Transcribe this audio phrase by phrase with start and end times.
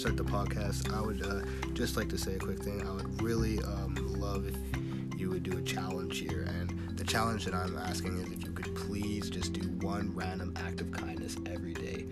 [0.00, 2.88] start the podcast, I would uh, just like to say a quick thing.
[2.88, 4.56] I would really um, love if
[5.20, 6.46] you would do a challenge here.
[6.48, 10.54] And the challenge that I'm asking is if you could please just do one random
[10.56, 12.06] act of kindness every day.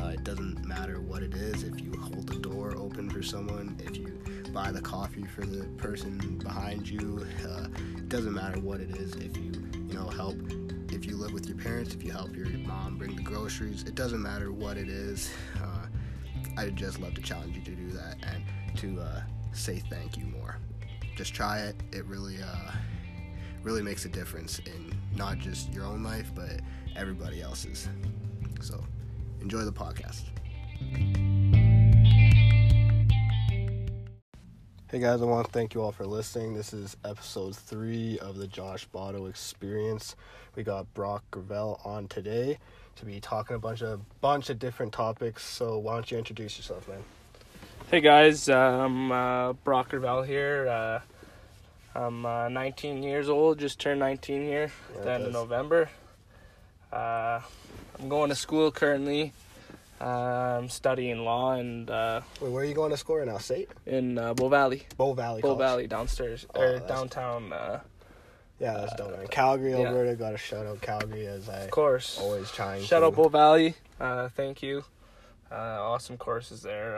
[0.00, 1.64] Uh, it doesn't matter what it is.
[1.64, 4.18] If you hold the door open for someone, if you
[4.54, 7.66] buy the coffee for the person behind you, uh,
[7.98, 9.16] it doesn't matter what it is.
[9.16, 9.52] If you,
[9.86, 10.36] you know, help
[10.90, 13.94] if you live with your parents, if you help your mom bring the groceries, it
[13.94, 15.30] doesn't matter what it is.
[15.62, 15.73] Uh,
[16.56, 19.22] I'd just love to challenge you to do that and to uh,
[19.52, 20.58] say thank you more.
[21.16, 21.76] Just try it.
[21.92, 22.72] It really, uh,
[23.62, 26.60] really makes a difference in not just your own life, but
[26.96, 27.88] everybody else's.
[28.60, 28.82] So,
[29.40, 30.33] enjoy the podcast.
[34.94, 36.54] Hey guys, I want to thank you all for listening.
[36.54, 40.14] This is episode three of the Josh Botto Experience.
[40.54, 42.58] We got Brock Gravelle on today
[42.94, 45.42] to be talking a bunch of bunch of different topics.
[45.44, 47.02] So why don't you introduce yourself, man?
[47.90, 50.68] Hey guys, uh, I'm uh, Brock Gravelle here.
[50.68, 51.00] Uh,
[51.98, 55.90] I'm uh, 19 years old, just turned 19 here Yeah, at the end of November.
[56.92, 57.40] Uh,
[57.98, 59.32] I'm going to school currently.
[60.04, 63.38] Uh, I'm studying law and uh, Wait, where are you going to school right now?
[63.38, 63.70] State?
[63.86, 65.40] in uh, Bow Valley, Bow Valley.
[65.40, 65.58] Bow College.
[65.60, 67.52] Valley downstairs Oh, or downtown.
[67.52, 67.80] Uh,
[68.60, 69.16] Yeah, that's dope.
[69.16, 69.26] Man.
[69.28, 69.86] Calgary, yeah.
[69.88, 70.14] Alberta.
[70.14, 72.18] Got to shout out Calgary as I of course.
[72.20, 72.82] always trying.
[72.84, 73.06] Shout to.
[73.06, 73.74] out Bow Valley.
[73.98, 74.84] Uh, thank you.
[75.50, 76.96] Uh, awesome courses there.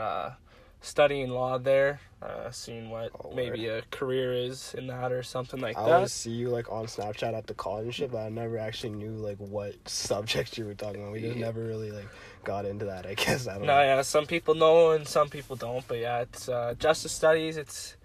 [0.81, 2.01] Studying law there.
[2.23, 5.91] Uh, seeing what Oh, maybe a career is in that or something like I that.
[5.91, 8.57] I always see you like on Snapchat at the college and shit, but I never
[8.59, 11.13] actually knew like what subject you were talking about.
[11.13, 11.45] We just Yeah.
[11.47, 12.09] never really like
[12.45, 13.05] got into that.
[13.07, 13.83] I guess I don't No, know.
[13.83, 17.57] yeah, some people know and some people don't, but yeah, it's uh, justice studies.
[17.57, 17.97] It's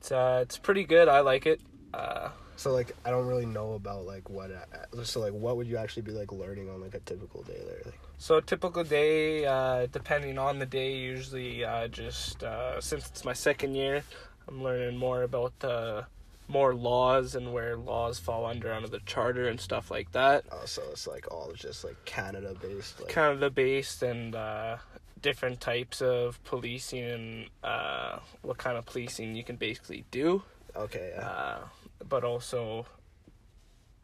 [0.00, 1.08] it's uh, it's pretty good.
[1.08, 1.60] I like it.
[1.94, 4.50] Uh, So like I don't really know about like what.
[4.50, 7.60] uh, So like what would you actually be like learning on like a typical day
[7.64, 7.82] there?
[7.84, 13.06] Like, so a typical day, uh, depending on the day, usually uh, just uh, since
[13.06, 14.02] it's my second year,
[14.48, 16.02] I'm learning more about uh,
[16.48, 20.44] more laws and where laws fall under under the charter and stuff like that.
[20.50, 23.00] oh, so it's like all just like Canada based.
[23.00, 24.78] Like, Canada based and uh,
[25.22, 30.42] different types of policing and uh, what kind of policing you can basically do.
[30.74, 31.24] okay, yeah.
[31.24, 31.58] uh,
[32.06, 32.86] but also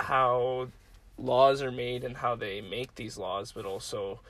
[0.01, 0.69] how
[1.19, 4.21] laws are made and how they make these laws, but also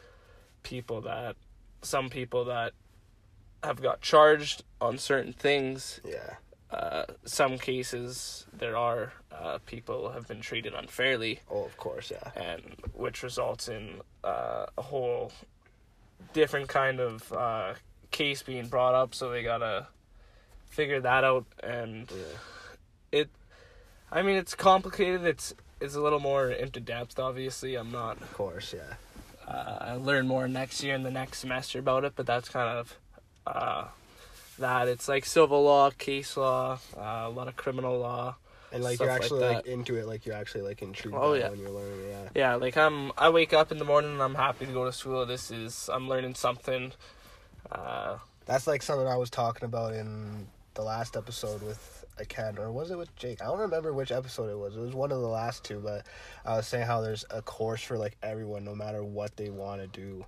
[0.62, 1.36] people that
[1.82, 2.72] some people that
[3.62, 6.00] have got charged on certain things.
[6.06, 6.34] yeah.
[6.70, 12.32] Uh, some cases there are uh, people have been treated unfairly, Oh, of course, yeah.
[12.34, 12.62] and
[12.94, 15.30] which results in uh, a whole
[16.32, 17.74] different kind of uh,
[18.10, 19.14] case being brought up.
[19.14, 19.86] So they gotta
[20.68, 22.24] figure that out and Yeah.
[24.14, 25.24] I mean, it's complicated.
[25.24, 27.18] It's it's a little more into depth.
[27.18, 28.20] Obviously, I'm not.
[28.22, 28.94] Of course, yeah.
[29.46, 32.78] Uh, I learn more next year and the next semester about it, but that's kind
[32.78, 32.98] of
[33.46, 33.84] uh,
[34.58, 34.86] that.
[34.88, 38.36] It's like civil law, case law, uh, a lot of criminal law.
[38.72, 39.70] And like you're actually like, that.
[39.70, 41.50] into it, like you're actually like intrigued Oh, yeah.
[41.50, 42.08] when you're learning.
[42.08, 42.28] Yeah.
[42.34, 43.12] Yeah, like I'm.
[43.18, 45.26] I wake up in the morning and I'm happy to go to school.
[45.26, 46.92] This is I'm learning something.
[47.70, 52.58] Uh, That's like something I was talking about in the last episode with I can't
[52.58, 53.42] or was it with Jake?
[53.42, 54.76] I don't remember which episode it was.
[54.76, 56.06] It was one of the last two, but
[56.44, 59.80] I was saying how there's a course for like everyone, no matter what they want
[59.80, 60.24] to do.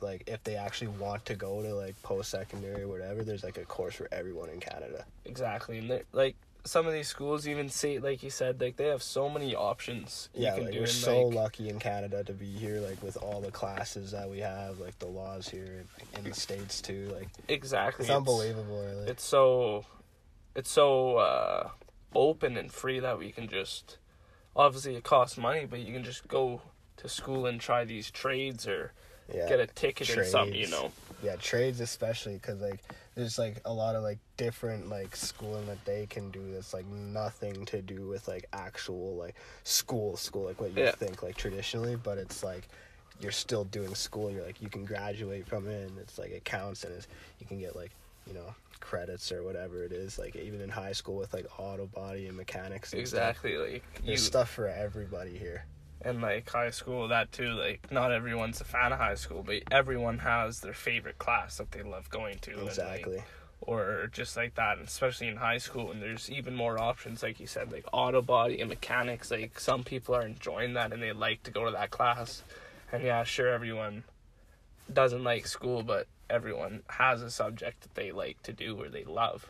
[0.00, 3.58] Like if they actually want to go to like post secondary or whatever, there's like
[3.58, 5.04] a course for everyone in Canada.
[5.24, 9.02] exactly, and like some of these schools even say, like you said, like they have
[9.02, 10.78] so many options you Yeah, can like do.
[10.80, 14.10] we're and, so like, lucky in Canada to be here, like with all the classes
[14.12, 15.84] that we have, like the laws here
[16.16, 17.10] in the states too.
[17.14, 18.04] Like exactly.
[18.04, 19.08] it's unbelievable, really.
[19.10, 19.84] it's so
[20.54, 21.68] it's so uh
[22.14, 23.98] open and free that we can just
[24.56, 26.60] obviously it costs money but you can just go
[26.96, 28.92] to school and try these trades or
[29.32, 29.48] yeah.
[29.48, 30.90] get a ticket or something you know
[31.22, 32.80] yeah trades especially because like
[33.14, 36.86] there's like a lot of like different like schooling that they can do that's like
[36.86, 40.92] nothing to do with like actual like school school like what you Yeah.
[40.92, 42.68] think like traditionally but it's like
[43.20, 46.44] you're still doing school you're like you can graduate from it and it's like it
[46.44, 47.08] counts and it's,
[47.38, 47.90] you can get like
[48.26, 51.86] you know credits or whatever it is like even in high school with like auto
[51.86, 53.20] body and mechanics and stuff.
[53.20, 55.64] exactly like you there's stuff for everybody here
[56.02, 59.56] and like high school that too like not everyone's a fan of high school but
[59.70, 63.22] everyone has their favorite class that they love going to and, like, exactly
[63.60, 65.90] or just like that, and especially in high school.
[65.90, 69.30] And there's even more options, like you said, like auto body and mechanics.
[69.30, 72.42] Like some people are enjoying that and they like to go to that class.
[72.92, 74.04] And yeah, sure, everyone
[74.92, 79.04] doesn't like school, but everyone has a subject that they like to do or they
[79.04, 79.46] love.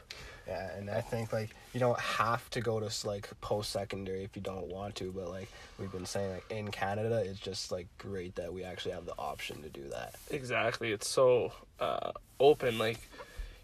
[0.46, 4.34] Yeah, and I think like you don't have to go to like post secondary if
[4.34, 5.12] you don't want to.
[5.12, 5.48] But like
[5.78, 9.14] we've been saying, like in Canada, it's just like great that we actually have the
[9.18, 10.14] option to do that.
[10.30, 10.90] Exactly.
[10.92, 12.78] It's so uh, open.
[12.78, 12.98] Like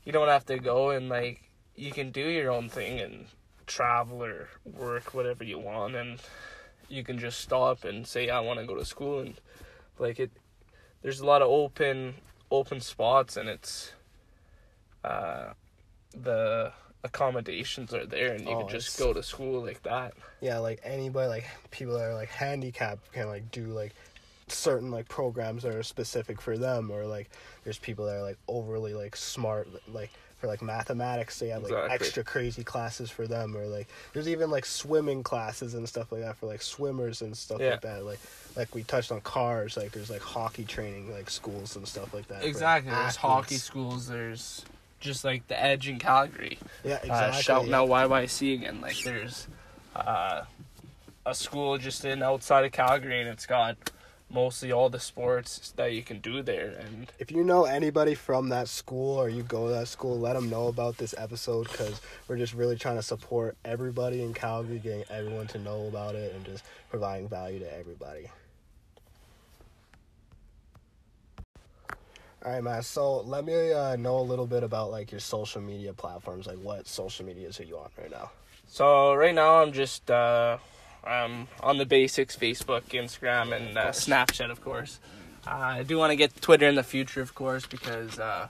[0.05, 1.43] you don't have to go and like
[1.75, 3.26] you can do your own thing and
[3.66, 6.20] travel or work whatever you want, and
[6.90, 9.34] you can just stop and say I want to go to school and
[9.99, 10.31] like it.
[11.00, 12.14] There's a lot of open
[12.55, 13.93] open spots and it's
[15.05, 15.53] uh
[16.17, 16.73] the
[17.03, 20.15] accommodations are there and you Oh, can just it's- go to school like that.
[20.41, 23.95] Yeah, like anybody, like people that are like handicapped can like do like
[24.49, 27.31] certain like programs that are specific for them, or like
[27.65, 30.11] there's people that are like overly like smart, like
[30.44, 31.94] for like mathematics, they have like Exactly.
[31.94, 36.20] extra crazy classes for them, or like there's even like swimming classes and stuff like
[36.20, 37.70] that for like swimmers and stuff Yeah.
[37.73, 38.05] like that.
[38.05, 38.19] Like
[38.56, 42.29] like we touched on cars, like there's like hockey training like schools and stuff like
[42.29, 42.35] that.
[42.41, 42.91] for, like, Exactly.
[42.93, 44.06] There's hockey schools.
[44.06, 44.64] There's
[45.00, 46.58] just like the Edge in Calgary.
[46.85, 47.43] Yeah, uh, exactly.
[47.43, 47.79] shouting yeah.
[47.81, 48.81] out YYC again.
[48.82, 49.49] Like there's
[49.97, 50.43] uh,
[51.25, 53.76] a school just in outside of Calgary, and it's got
[54.35, 56.75] mostly all the sports that you can do there.
[56.81, 60.35] And if you know anybody from that school or you go to that school, let
[60.35, 64.81] them know about this episode because we're just really trying to support everybody in Calgary,
[64.81, 68.29] getting everyone to know about it and just providing value to everybody.
[72.45, 72.83] All right, man.
[72.83, 76.47] So let me uh, know a little bit about like your social media platforms.
[76.47, 78.31] Like, what social medias are you on right now?
[78.67, 80.59] so right now I'm just uh,
[81.06, 83.87] um, on the basics: Facebook, Instagram, and uh.
[83.89, 84.99] Snapchat, of course.
[85.47, 88.19] Uh, I do want to get Twitter in the future, of course, because.
[88.19, 88.49] Uh,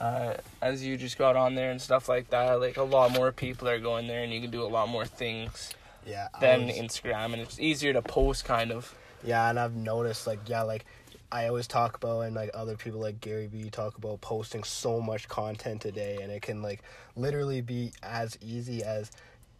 [0.00, 3.32] uh, as you just got on there and stuff like that, like a lot more
[3.32, 5.72] people are going there, and you can do a lot more things
[6.06, 6.28] Yeah.
[6.40, 8.94] Than was- Instagram, and it's easier to post, kind of.
[9.24, 10.84] Yeah, and I've noticed like yeah, like
[11.32, 15.00] I always talk about and like other people like Gary Vee talk about posting so
[15.00, 16.80] much content today and it can like
[17.16, 19.10] literally be as easy as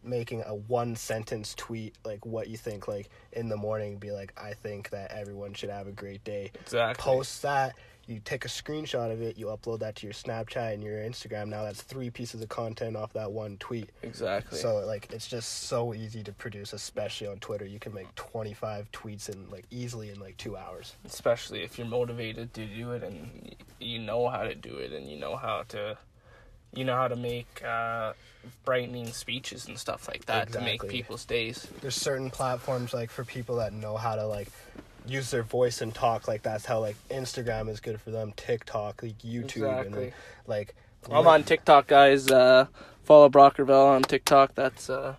[0.03, 4.33] making a one sentence tweet like what you think like in the morning be like
[4.41, 6.53] I think that everyone should have a great day.
[6.55, 7.03] Exactly.
[7.03, 7.75] Post that,
[8.07, 11.49] you take a screenshot of it, you upload that to your Snapchat and your Instagram.
[11.49, 13.91] Now that's three pieces of content off that one tweet.
[14.03, 14.59] Exactly.
[14.59, 17.67] So like it's just so easy to produce, especially on Twitter.
[17.67, 20.95] You can make twenty five tweets in like easily in like two hours.
[21.05, 25.11] especially if you're motivated to do it and you know how to do it and
[25.11, 25.99] you know how to
[26.75, 28.13] you know how to make uh,
[28.65, 33.25] brightening speeches and stuff like that to make people's days There's certain platforms like for
[33.25, 34.49] people that know how to like
[35.07, 36.29] use their voice and talk.
[36.29, 38.33] Like that's how like Instagram is good for them.
[38.37, 40.05] TikTok, like YouTube, and Exactly.
[40.05, 40.13] then,
[40.47, 40.75] like
[41.13, 42.67] i'm on tiktok guys uh,
[43.05, 45.15] follow brockerville on tiktok that's uh,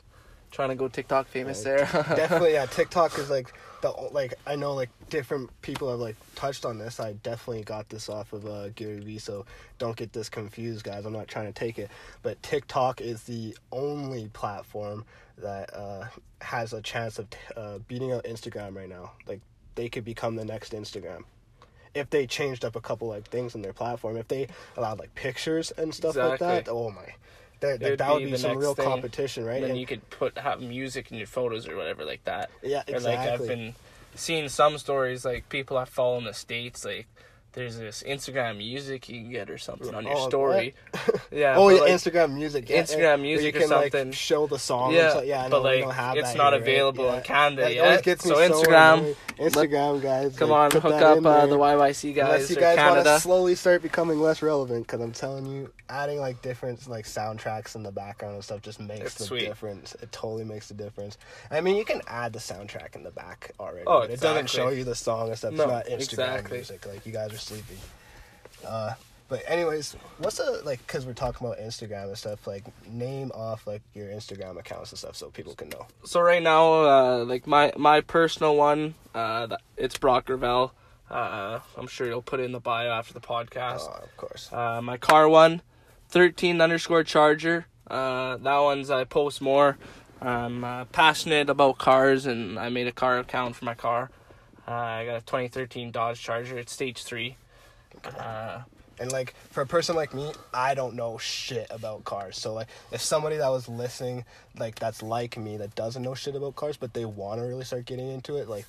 [0.51, 1.79] trying to go tiktok famous there
[2.15, 2.65] definitely yeah.
[2.65, 6.99] TikTok is like the like I know like different people have like touched on this.
[6.99, 9.45] I definitely got this off of uh, Gary Vee, so
[9.77, 11.05] don't get this confused, guys.
[11.05, 11.89] I'm not trying to take it,
[12.21, 15.05] but TikTok is the only platform
[15.37, 16.05] that uh,
[16.41, 19.11] has a chance of t- uh, beating out Instagram right now.
[19.27, 19.41] Like
[19.75, 21.23] they could become the next Instagram
[21.93, 24.17] if they changed up a couple like things in their platform.
[24.17, 24.47] If they
[24.77, 27.13] allowed like pictures and stuff like that, oh my.
[27.61, 28.85] That, would that would be be some real thing.
[28.85, 29.55] competition, right?
[29.55, 32.49] and then And- you could put have music in your photos or whatever like that
[32.63, 33.15] yeah, or exactly.
[33.15, 33.75] like i've been
[34.15, 37.07] seeing some stories like people I follow in the states like
[37.53, 40.75] there's this Instagram music you can get or something on your Oh, story.
[41.31, 41.55] Yeah.
[41.57, 42.69] oh yeah, like, Instagram music.
[42.69, 44.11] Yeah, Instagram music you or can, like, something.
[44.11, 44.93] show the song.
[44.93, 45.25] Yeah, stuff.
[45.25, 45.45] yeah.
[45.45, 45.85] I but like
[46.17, 47.17] it's not here, available Yeah.
[47.17, 48.03] in Canada That yet.
[48.03, 49.15] gets so so Instagram, annoyed.
[49.37, 53.05] Instagram guys, come like, on, hook up uh, the YYC guys Unless you guys want
[53.05, 57.75] to slowly start becoming less relevant, because I'm telling you, adding like different like soundtracks
[57.75, 59.41] in the background and stuff just makes It's the sweet.
[59.41, 59.95] difference.
[60.01, 61.17] It totally makes the difference.
[61.51, 63.85] I mean, you can add the soundtrack in the back already.
[63.87, 65.53] Oh, but it doesn't show you the song and stuff.
[65.53, 65.99] No, it's not Instagram
[66.37, 66.57] exactly.
[66.57, 66.85] music.
[66.85, 67.77] Like you guys are sleeping.
[68.65, 68.93] Uh,
[69.29, 70.85] but anyways, what's the like?
[70.85, 72.47] Because we're talking about Instagram and stuff.
[72.47, 75.85] Like, name off like your Instagram accounts and stuff so people can know.
[76.03, 80.71] so right now, uh, like my my personal one, uh, it's Brock Gravelle.
[81.09, 83.81] Uh, I'm sure you'll put it in the bio after the podcast.
[83.81, 84.51] Oh, of course.
[84.51, 85.61] Uh, my car one,
[86.09, 87.65] 13 underscore Charger.
[87.87, 89.77] Uh, that one's I post more.
[90.21, 94.11] I'm uh, passionate about cars, and I made a car account for my car.
[94.69, 96.59] Uh, I got a 2013 Dodge Charger.
[96.59, 97.37] It's stage three.
[98.19, 98.61] Uh,
[98.99, 102.37] And like for a person like me, I don't know shit about cars.
[102.37, 104.25] So like if somebody that was listening,
[104.57, 107.63] like that's like me that doesn't know shit about cars, but they want to really
[107.63, 108.65] start getting into it, like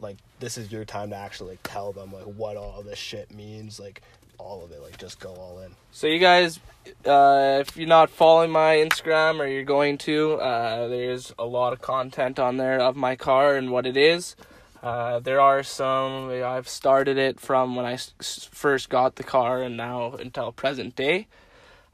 [0.00, 3.34] like this is your time to actually like tell them like what all this shit
[3.34, 4.02] means, like
[4.38, 5.74] all of it, like just go all in.
[5.90, 6.60] So you guys,
[7.04, 11.72] uh, if you're not following my Instagram or you're going to, uh, there's a lot
[11.72, 14.36] of content on there of my car and what it is.
[14.82, 16.28] Uh, there are some.
[16.30, 20.96] I've started it from when I s- first got the car and now until present
[20.96, 21.28] day.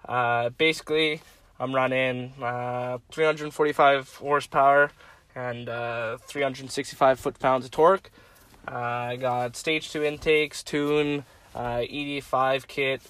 [0.08, 1.20] Uh, basically,
[1.60, 4.90] I'm running uh, 345 horsepower
[5.34, 8.10] and uh, 365 foot pounds of torque.
[8.66, 13.02] Uh, I got stage two intakes, tune, uh, E85 kit,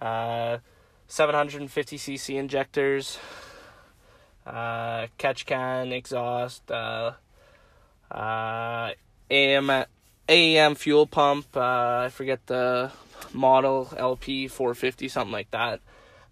[0.00, 0.58] uh,
[1.08, 3.18] 750cc injectors,
[4.46, 7.12] uh, catch can, exhaust, uh,
[9.30, 9.84] uh,
[10.28, 11.56] AM, fuel pump.
[11.56, 12.92] Uh, I forget the
[13.32, 15.80] model, LP 450, something like that.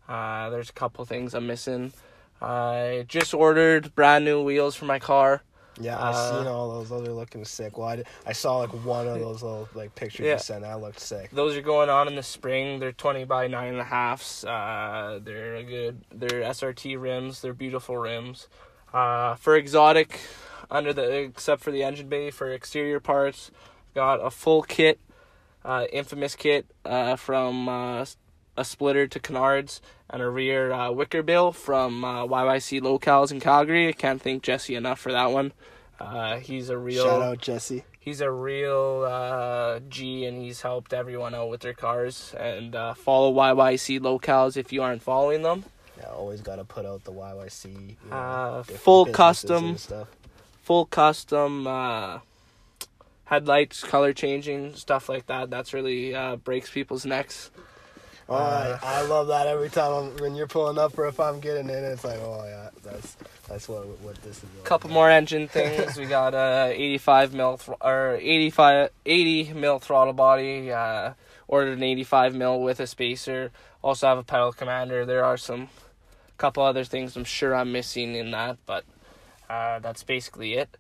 [0.09, 1.93] Uh, there's a couple things I'm missing.
[2.41, 5.43] I just ordered brand new wheels for my car.
[5.79, 6.89] Yeah, I Uh, seen all those.
[6.89, 7.77] Those are looking sick.
[7.77, 10.33] Well, I, I saw like one of those little like pictures Yeah.
[10.35, 10.63] you sent.
[10.63, 11.31] That looked sick.
[11.33, 12.79] Those are going on in the spring.
[12.79, 14.45] They're 20 by nine and a halfs.
[14.45, 16.03] Uh, they're a good.
[16.15, 17.43] They're SRT rims.
[17.43, 18.49] They're beautiful rims.
[18.95, 20.19] Uh, for exotic,
[20.71, 23.51] under the except for the engine bay for exterior parts,
[23.95, 24.99] got a full kit,
[25.65, 28.05] uh, infamous kit uh, from uh,
[28.57, 33.41] a splitter to Canards and a rear uh, wicker bill from uh, YYC Locals in
[33.41, 33.89] Calgary.
[33.89, 35.53] I can't thank Jesse enough for that one.
[35.99, 37.85] Uh, he's a real Shout out Jesse.
[37.99, 42.35] he's a real uh, G and he's helped everyone out with their cars.
[42.39, 45.65] And uh, follow YYC locales if you aren't following them.
[45.99, 47.65] Yeah, always got to put out the YYC.
[47.75, 49.77] You know, Uh, full custom.
[50.67, 52.19] Full custom uh,
[53.27, 55.49] headlights, color changing, stuff like that.
[55.49, 57.53] That's really uh, breaks people's necks.
[58.29, 61.21] Oh, Uh, I, I love that every time I'm, when you're pulling up or if
[61.21, 61.85] I'm getting in.
[61.85, 63.17] It's like, oh yeah, that's
[63.49, 64.45] that's what what this is.
[64.59, 64.95] all couple about.
[64.95, 65.97] more engine things.
[65.97, 70.73] we got a 85 mil thr- or 85 80 mil throttle body.
[70.73, 71.13] Uh,
[71.47, 73.53] ordered an 85 mil with a spacer.
[73.83, 75.07] Also have a pedal commander.
[75.07, 75.69] There are some
[76.39, 78.85] couple other things I'm sure I'm missing in that, but
[79.49, 80.77] uh, that's basically it.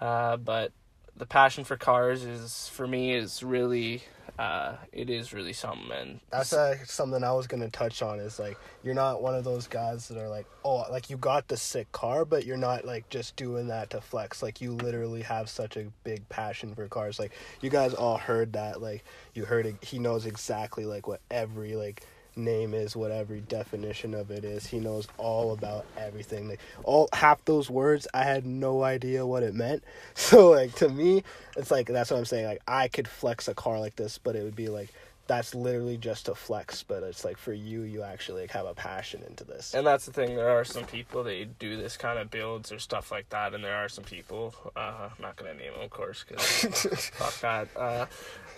[0.00, 0.72] Uh, but
[1.16, 4.02] the passion for cars is for me is really
[4.36, 8.18] uh, it is really something and That's uh, something I was gonna touch on.
[8.18, 11.46] Is like you're not one of those guys that are like, oh, like you got
[11.46, 14.42] the sick car, but you're not like just doing that to flex.
[14.42, 17.20] Like you literally have such a big passion for cars.
[17.20, 18.82] Like you guys all heard that.
[18.82, 19.04] Like
[19.34, 19.76] you heard it.
[19.84, 22.04] He knows exactly like what every like
[22.36, 24.66] name is, what every definition of it is.
[24.66, 26.48] He knows all about everything.
[26.48, 29.84] Like all half those words, I had no idea what it meant.
[30.14, 31.22] So like to me,
[31.56, 32.46] it's like that's what I'm saying.
[32.46, 34.88] Like I could flex a car like this, but it would be like
[35.26, 36.82] that's literally just a flex.
[36.82, 39.74] But it's like for you, you actually like have a passion into this.
[39.74, 40.36] And that's the thing.
[40.36, 43.62] There are some people they do this kind of builds or stuff like that, and
[43.64, 44.54] there are some people.
[44.76, 47.68] Uh, I'm not gonna name them, of course, because fuck that.
[47.76, 48.06] Uh,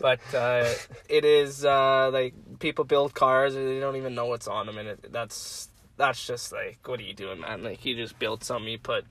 [0.00, 0.72] but uh,
[1.08, 4.78] it is uh, like people build cars and they don't even know what's on them,
[4.78, 7.62] and it, that's that's just like, what are you doing, man?
[7.62, 9.04] Like you just built something, you put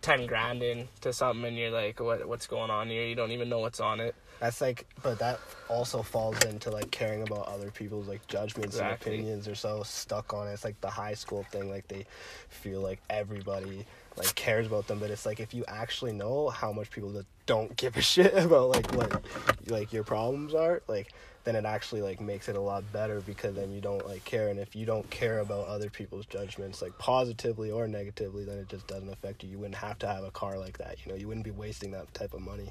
[0.00, 3.04] ten grand into something, and you're like, what what's going on here?
[3.06, 4.14] You don't even know what's on it.
[4.40, 9.12] That's like, but that also falls into like caring about other people's like judgments Exactly.
[9.12, 9.44] and opinions.
[9.46, 10.52] They're so stuck on it.
[10.52, 11.70] It's like the high school thing.
[11.70, 12.06] Like they
[12.48, 16.72] feel like everybody like cares about them, but it's like if you actually know how
[16.72, 19.22] much people that don't give a shit about like what
[19.66, 21.12] like your problems are, like
[21.44, 24.48] then it actually like makes it a lot better because then you don't like care.
[24.48, 28.68] And if you don't care about other people's judgments, like positively or negatively, then it
[28.68, 29.50] just doesn't affect you.
[29.50, 31.04] You wouldn't have to have a car like that.
[31.04, 32.70] You know, you wouldn't be wasting that type of money.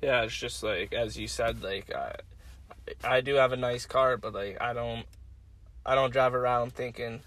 [0.00, 2.16] Yeah, it's just like as you said, like I,
[3.04, 5.06] I do have a nice car, but like I don't,
[5.86, 7.20] I don't drive around thinking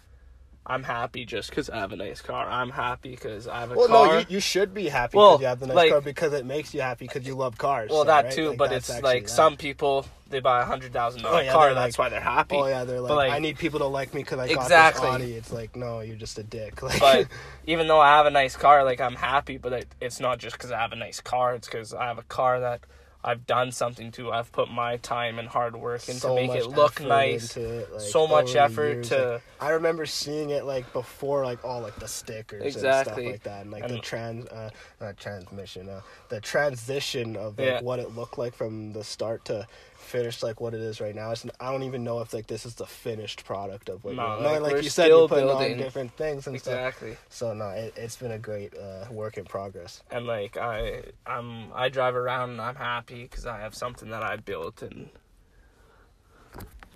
[0.68, 2.50] I'm happy just because I have a nice car.
[2.50, 4.08] I'm happy because I have a Well, car.
[4.08, 6.34] no, you, you should be happy Well, because you have the nice like- car because
[6.34, 7.92] it makes you happy because you love cars.
[7.92, 8.34] well, so, that right?
[8.34, 9.30] too, Like, but it's like that.
[9.30, 11.66] some people they buy a hundred thousand Oh, yeah, car.
[11.68, 12.56] they're That's why they're happy.
[12.56, 15.06] Oh yeah, they're like, like- I need people to like me because I Exactly.
[15.08, 15.34] got this Audi.
[15.36, 16.82] It's like, no, you're just a dick.
[16.82, 17.28] Like, But
[17.68, 19.58] even though I have a nice car, like I'm happy.
[19.58, 21.54] But it, it's not just because I have a nice car.
[21.54, 22.82] It's because I have a car that
[23.28, 24.32] I've done something to.
[24.32, 27.58] I've put my time and hard work into so make it look nice.
[27.58, 29.32] it, like, so much effort years, to.
[29.34, 33.42] like, I remember seeing it like before, like all like the stickers and stuff like
[33.44, 34.70] that, and like the trans, uh,
[35.02, 37.82] not transmission, uh, the transition of like Yeah.
[37.82, 39.68] what it looked like from the start to
[40.06, 41.32] finish, like what it is right now.
[41.32, 44.16] It's, I don't even know if like this is the finished product of what.
[44.16, 45.74] No, like, like you said, you're putting building.
[45.74, 46.74] on different things and stuff.
[46.74, 47.18] Exactly.
[47.30, 50.02] So no, it, it's been a great uh, work in progress.
[50.12, 54.24] and like I I'm I drive around and I'm happy because I have something that
[54.24, 55.10] I built and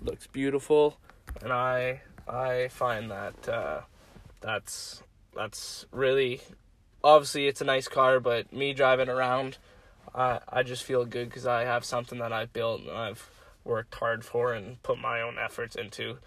[0.02, 0.98] looks beautiful,
[1.42, 3.80] and I I find that uh,
[4.40, 5.02] that's
[5.34, 6.40] that's really
[7.02, 9.58] obviously it's a nice car, but me driving around,
[10.14, 13.30] I I just feel good because I have something that I've built and I've
[13.64, 16.18] worked hard for and put my own efforts into,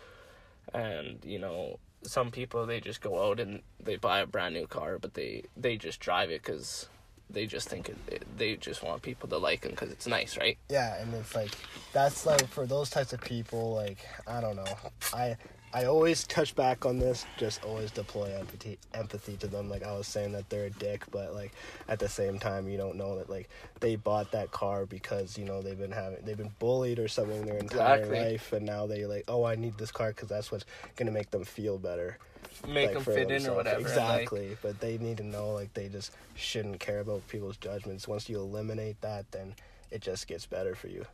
[0.74, 4.68] and you know some people they just go out and they buy a brand new
[4.68, 6.88] car but they they just drive it because
[7.30, 10.58] they just think it, they just want people to like them because it's nice right
[10.70, 11.52] Yeah, and it's like
[11.94, 13.74] that's like for those types of people.
[13.74, 14.78] Like I don't know,
[15.14, 15.38] I
[15.76, 17.26] I always touch back on this.
[17.38, 19.70] Just always deploy empathy empathy to them.
[19.70, 21.52] Like I was saying that they're a dick, but like
[21.88, 23.50] at the same time, you don't know that like
[23.80, 27.46] they bought that car because you know they've been having they've been bullied or something
[27.46, 28.20] their entire Exactly.
[28.20, 30.66] life, and now they like oh I need this car because that's what's
[30.96, 32.20] gonna make them feel better.
[32.68, 33.78] Make like, them fit in or whatever.
[33.78, 37.58] and, like, Exactly, but they need to know like they just shouldn't care about people's
[37.58, 38.08] judgments.
[38.08, 39.56] Once you eliminate that, then
[39.90, 41.06] it just gets better for you.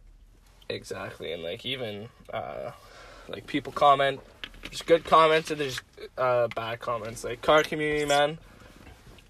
[0.68, 2.72] Exactly, and like even uh,
[3.30, 4.20] like people comment.
[4.63, 5.82] There's good comments and there's
[6.18, 7.24] uh, bad comments.
[7.24, 8.38] Like car community, man.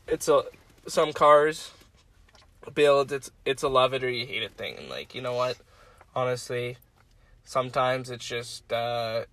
[0.07, 0.43] It's a
[0.88, 1.71] some cars
[2.74, 3.12] build.
[3.12, 4.77] It's it's a love it or you hate it thing.
[4.77, 5.57] And like you know what,
[6.15, 6.77] honestly,
[7.43, 9.25] sometimes it's just uh,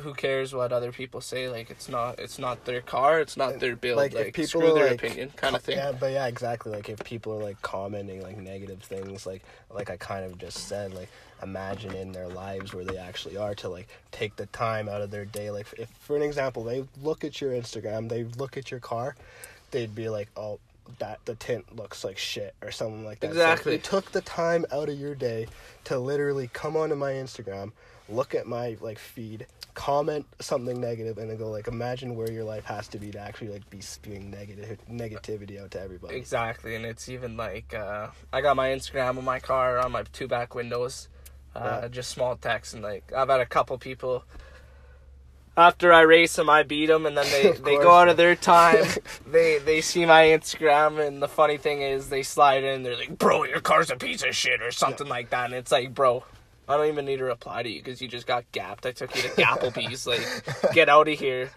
[0.00, 1.48] who cares what other people say.
[1.48, 3.20] Like it's not it's not their car.
[3.20, 3.96] It's not their build.
[3.96, 5.76] Like, like, if people screw their like, opinion, kind of thing.
[5.76, 6.72] Yeah, but yeah, exactly.
[6.72, 10.68] Like if people are like commenting like negative things, like like I kind of just
[10.68, 11.10] said, like
[11.42, 15.10] imagine in their lives where they actually are to like take the time out of
[15.10, 15.50] their day.
[15.50, 19.16] Like if for an example, they look at your Instagram, they look at your car,
[19.70, 20.58] they'd be like, oh.
[21.00, 23.26] That the tint looks like shit or something like that.
[23.26, 23.72] So Exactly.
[23.72, 25.46] you took the time out of your day
[25.84, 27.72] to literally come onto my Instagram,
[28.08, 29.46] look at my like feed,
[29.78, 33.18] comment something negative, and then go like, imagine where your life has to be to
[33.20, 36.16] actually like be spewing negative negativity out to everybody.
[36.16, 40.02] Exactly, and it's even like uh, I got my Instagram on my car on my
[40.12, 41.08] two back windows,
[41.54, 41.88] uh, Yeah.
[41.88, 44.24] just small text, and like I've had a couple people.
[45.56, 48.34] After I race them, I beat them, and then they, they go out of their
[48.34, 48.84] time.
[49.30, 52.82] they they see my Instagram, and the funny thing is, they slide in.
[52.82, 55.46] They're like, "Bro, your car's a piece of shit," or something like that.
[55.46, 56.24] And it's like, "Bro,
[56.68, 58.84] I don't even need to reply to you because you just got gapped.
[58.86, 60.06] I took you to Gapplebee's.
[60.06, 61.50] like, get out of here."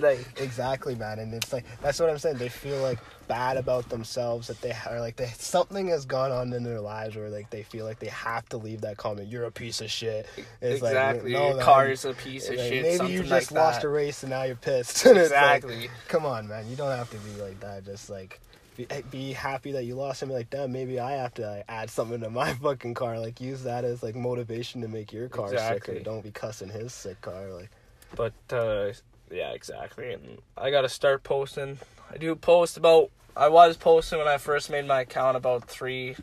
[0.00, 2.38] Like, Exactly, man, and it's like that's what I'm saying.
[2.38, 6.52] They feel like bad about themselves that they are like they something has gone on
[6.52, 9.28] in their lives where like they feel like they have to leave that comment.
[9.28, 10.26] You're a piece of shit.
[10.60, 11.64] It's like, exactly, no, your man.
[11.64, 12.82] car is a piece of Like, shit.
[12.82, 13.86] Maybe you like just lost that.
[13.86, 14.96] a race and now you're pissed.
[15.06, 15.16] It's like,
[15.64, 15.88] Exactly.
[16.08, 16.68] come on, man.
[16.68, 17.84] You don't have to be like that.
[17.84, 18.40] Just like
[18.76, 21.64] be, be happy that you lost and be like, damn, maybe I have to like,
[21.68, 23.18] add something to my fucking car.
[23.18, 25.94] Like use that as like motivation to make your car Exactly.
[25.94, 26.04] sicker.
[26.04, 27.48] Don't be cussing his sick car.
[27.48, 27.70] Like
[28.14, 28.92] But uh,
[29.30, 30.12] yeah, exactly.
[30.12, 31.78] And I gotta start posting.
[32.12, 33.10] I do post about.
[33.36, 36.16] I was posting when I first made my account about three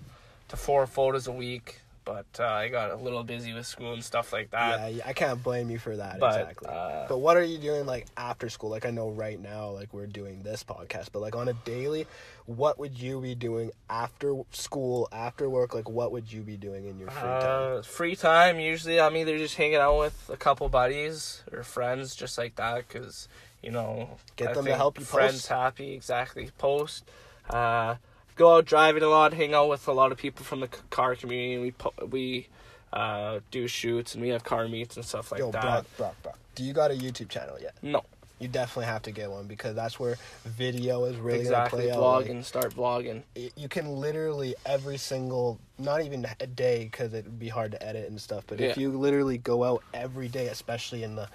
[0.48, 4.04] to four photos a week, but uh, I got a little busy with school and
[4.04, 4.94] stuff like that.
[4.94, 6.20] yeah, I can't blame you for that.
[6.20, 6.70] But, exactly.
[6.70, 8.70] uh, but what are you doing like after school?
[8.70, 12.08] Like I know right now, like we're doing this podcast, but like on a daily,
[12.46, 15.74] what would you be doing after school, after work?
[15.74, 17.78] Like what would you be doing in your free time?
[17.78, 22.16] Uh, free time usually I'm either just hanging out with a couple buddies or friends
[22.16, 23.28] just like that because
[23.62, 25.48] you know Get I them to help you friends post.
[25.48, 27.06] happy exactly post
[27.50, 27.96] uh,
[28.36, 31.15] go out driving a lot hang out with a lot of people from the car
[31.15, 32.48] community we we
[32.93, 36.15] uh, do shoots and we have car meets and stuff like Yo, that Brock, Brock,
[36.22, 36.39] Brock.
[36.54, 37.74] Do you got a YouTube channel yet?
[37.82, 38.04] no
[38.39, 40.15] You definitely have to get one because that's where
[40.46, 42.24] video is really exactly gonna play out.
[42.24, 43.24] vlogging Like, start vlogging
[43.56, 48.08] you can literally every single not even a day because it'd be hard to edit
[48.10, 51.28] and stuff but if you literally go out every day especially in the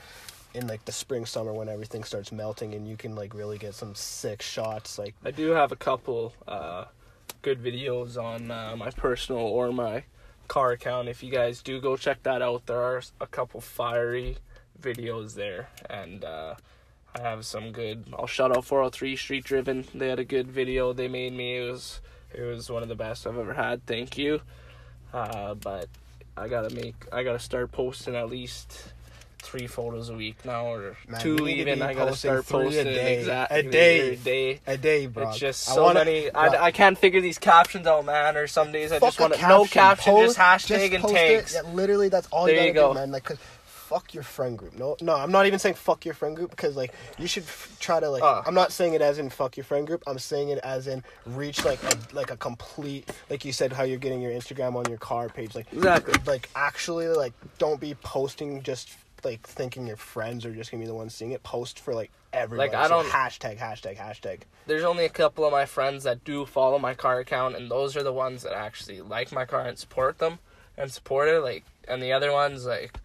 [0.54, 3.74] in like the spring summer when everything starts melting and you can like really get
[3.74, 6.86] some sick shots like I do have a couple uh,
[7.42, 10.04] good videos on uh, my personal or my
[10.48, 11.08] car account.
[11.08, 14.38] If you guys do go check that out, there are a couple fiery
[14.80, 16.54] videos there, and uh,
[17.14, 18.06] I have some good.
[18.18, 19.84] I'll shout out 403 Street Driven.
[19.94, 21.58] They had a good video they made me.
[21.58, 22.00] It was
[22.34, 23.86] it was one of the best I've ever had.
[23.86, 24.40] Thank you.
[25.12, 25.88] Uh, but
[26.36, 27.06] I gotta make.
[27.12, 28.92] I gotta start posting at least.
[29.40, 31.80] Three photos a week now, or Man, two you even.
[31.80, 33.18] I gotta start posting a day.
[33.20, 34.00] exactly A day.
[34.00, 34.60] every day.
[34.66, 36.28] a day bro It's just I so wanna- many.
[36.30, 38.36] bro, I, I can't figure these captions out, man.
[38.36, 41.14] Or some days I fuck just want to no caption, post- just hashtag and post
[41.14, 41.54] tags.
[41.54, 42.92] Yeah, literally that's all There you you gotta go.
[42.94, 46.04] do man like 'cause fuck your friend group no no i'm not even saying fuck
[46.04, 48.42] your friend group because like you should f- try to like Uh.
[48.44, 51.02] i'm not saying it as in fuck your friend group i'm saying it as in
[51.24, 54.84] reach like a like a complete like you said how you're getting your instagram on
[54.90, 56.12] your car page like Exactly.
[56.26, 58.90] like actually like don't be posting just
[59.24, 62.10] like thinking your friends are just gonna be the ones seeing it post for like
[62.32, 62.68] everyone.
[62.68, 66.44] Like, I don't- hashtag hashtag hashtag There's only a couple of my friends that do
[66.46, 69.78] follow my car account, and those are the ones that actually like my car and
[69.78, 70.38] support them
[70.76, 71.40] and support it.
[71.40, 72.98] Like, and the other ones like.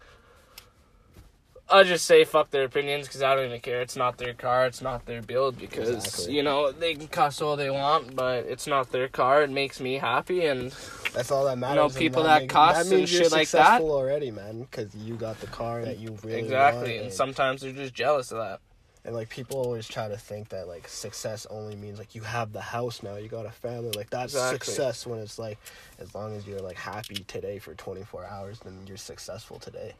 [1.70, 3.80] I just say fuck their opinions because I don't even care.
[3.80, 4.66] It's not their car.
[4.66, 6.34] It's not their build because Exactly.
[6.36, 9.42] you know they can cuss all they want, but it's not their car.
[9.42, 10.70] It makes me happy, and
[11.14, 11.82] That's all that matters.
[11.84, 13.80] and people that make- cuss that and you're shit like that.
[13.80, 16.94] already, man, because you got the car that you really exactly.
[16.94, 18.60] want, And sometimes they're just jealous of that.
[19.06, 22.52] and like people always try to think that like success only means like you have
[22.52, 24.58] the house now, you got a family, like that's Exactly.
[24.66, 25.06] success.
[25.06, 25.58] When it's like
[25.98, 29.94] as long as you're like happy today for 24 hours, then you're successful today.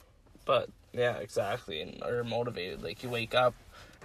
[0.44, 2.82] But yeah, exactly, and are motivated.
[2.82, 3.54] Like you wake up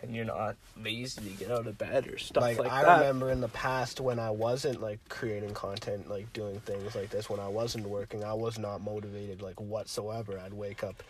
[0.02, 3.00] and you're not lazy to get out of bed or stuff like, like, I that.
[3.00, 7.30] remember in the past when I wasn't like creating content, like doing things like this,
[7.30, 10.40] when I wasn't working, I was not motivated like whatsoever.
[10.40, 11.04] I'd wake up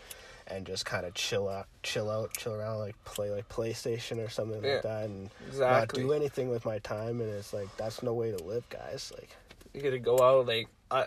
[0.48, 4.28] and just kind of chill out, chill out, chill around, like play like PlayStation or
[4.28, 6.02] something Yeah, like that, and exactly.
[6.02, 7.20] not do anything with my time.
[7.20, 9.12] And it's like that's no way to live, guys.
[9.14, 9.30] Like
[9.72, 11.06] you gotta go out like I,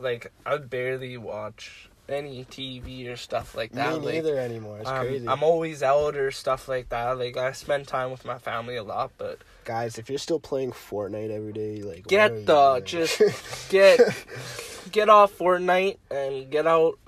[0.00, 3.94] like I'd barely watch any TV or stuff like that.
[3.94, 4.78] me like, neither anymore.
[4.80, 7.18] It's um, crazy, I'm always out or stuff like that.
[7.18, 9.98] Like I spend time with my family a lot, but guys.
[9.98, 13.20] If you're still playing Fortnite every day, like Get the- just
[13.70, 13.98] get
[14.92, 16.98] get off Fortnite and get out.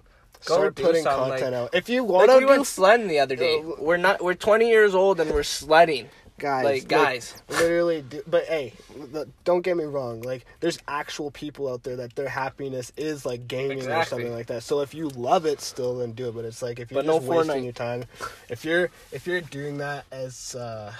[0.44, 1.74] Go start putting content like, out.
[1.74, 3.62] If you Like want to we do went sledding the other day.
[3.78, 4.22] We're not.
[4.22, 6.08] We're 20 years old and we're sledding.
[6.38, 7.42] Guys like guys.
[7.48, 8.72] literally do, but hey
[9.44, 13.48] don't get me wrong like there's actual people out there that their happiness is like
[13.48, 16.44] gaming or something like that so if you love it still then do it but
[16.44, 17.64] it's like if you're But no just wasting Fortnite.
[17.64, 18.04] your time
[18.50, 20.92] if you're if you're doing that as uh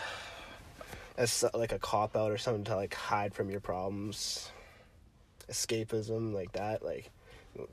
[1.18, 4.50] as so- like a cop out or something to like hide from your problems
[5.50, 7.10] escapism like that like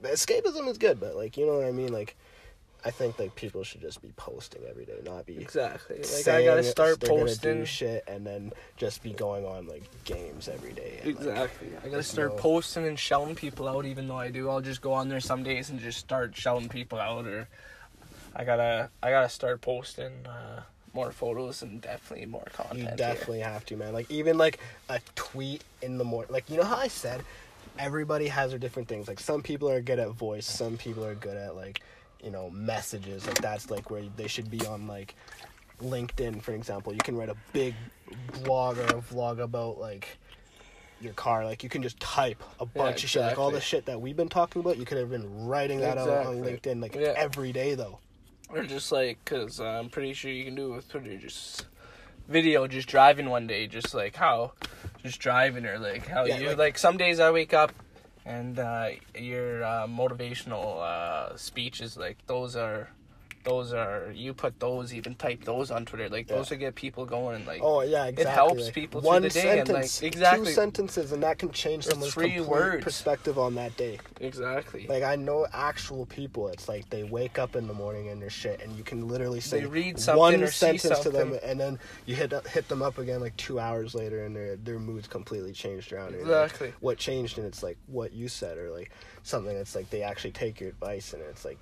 [0.04, 2.16] escapism is good but like you know what i mean like
[2.86, 5.98] i think like people should just be posting every day not be Exactly.
[5.98, 7.66] Like I gotta start posting.
[7.66, 11.00] shit and then just be going on like games every day.
[11.04, 11.68] and, like, Exactly.
[11.84, 13.86] I gotta start no- posting and shouting people out.
[13.86, 16.70] Even though I do, I'll just go on there some days and just start shouting
[16.70, 17.26] people out.
[17.26, 17.48] Or
[18.36, 20.62] I gotta, I gotta start posting uh,
[20.94, 22.80] more photos and definitely more content.
[22.80, 22.96] you here.
[22.96, 23.94] definitely have to, man.
[23.94, 26.32] Like even like a tweet in the morning.
[26.32, 27.22] Like you know how I said,
[27.80, 29.08] everybody has their different things.
[29.08, 31.82] Like some people are good at voice, some people are good at like
[32.24, 33.26] you know messages.
[33.28, 35.16] Like that's like where they should be on like
[35.82, 36.94] LinkedIn, for example.
[36.94, 37.76] You can write a big
[38.44, 40.18] blog or a vlog about like
[41.02, 41.46] your car.
[41.46, 43.22] Like you can just type a bunch of shit.
[43.24, 45.98] Like all the shit that we've been talking about, you could have been writing that
[45.98, 47.14] out on LinkedIn like Yeah.
[47.18, 48.00] every day though.
[48.50, 51.18] Or just like, cause uh, I'm pretty sure you can do it with Twitter.
[51.18, 51.66] Just
[52.30, 54.52] video, just driving one day, just like how,
[55.02, 57.74] just driving or like how Yeah, you like- like, Some days I wake up,
[58.26, 62.90] and uh, your uh, motivational uh, speeches like those are.
[63.44, 66.56] Those are you put those even type those on Twitter like those Yeah.
[66.56, 68.24] will get people going and like Oh yeah, exactly.
[68.24, 70.46] It helps like, people one the day and, sentence, like, exactly.
[70.46, 72.84] two sentences, and that can change someone's three words.
[72.84, 74.00] perspective on that day.
[74.22, 76.48] exactly Like I know actual people.
[76.48, 79.42] It's like they wake up in the morning and they're shit, and you can literally
[79.42, 82.70] say They read something one or see sentence to them, and then you hit hit
[82.70, 86.14] them up again like two hours later, and their their mood's completely changed around.
[86.14, 86.74] You're like, Exactly.
[86.80, 88.92] what changed, and it's like what you said, or like
[89.24, 91.60] something that's like they actually take your advice, and it's like,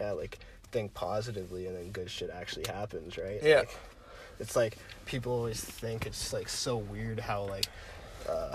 [0.00, 0.38] yeah, like
[0.70, 3.40] think positively, and then good shit actually happens, right?
[3.42, 3.58] Yeah.
[3.60, 3.76] Like,
[4.40, 7.66] it's like people always think it's like so weird how like
[8.28, 8.54] uh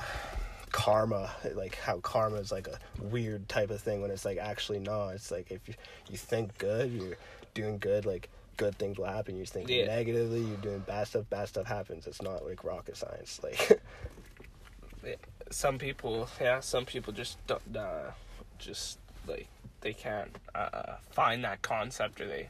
[0.71, 4.79] karma like how karma is like a weird type of thing when it's like actually
[4.79, 5.73] no it's like if you,
[6.09, 7.15] you think good you're
[7.53, 9.85] doing good like good things will happen you think Yeah.
[9.85, 13.81] negatively you're doing bad stuff bad stuff happens it's not like rocket science like
[15.51, 18.11] some people yeah some people just don't uh,
[18.57, 19.47] just like
[19.83, 22.49] they can't uh, find that concept or they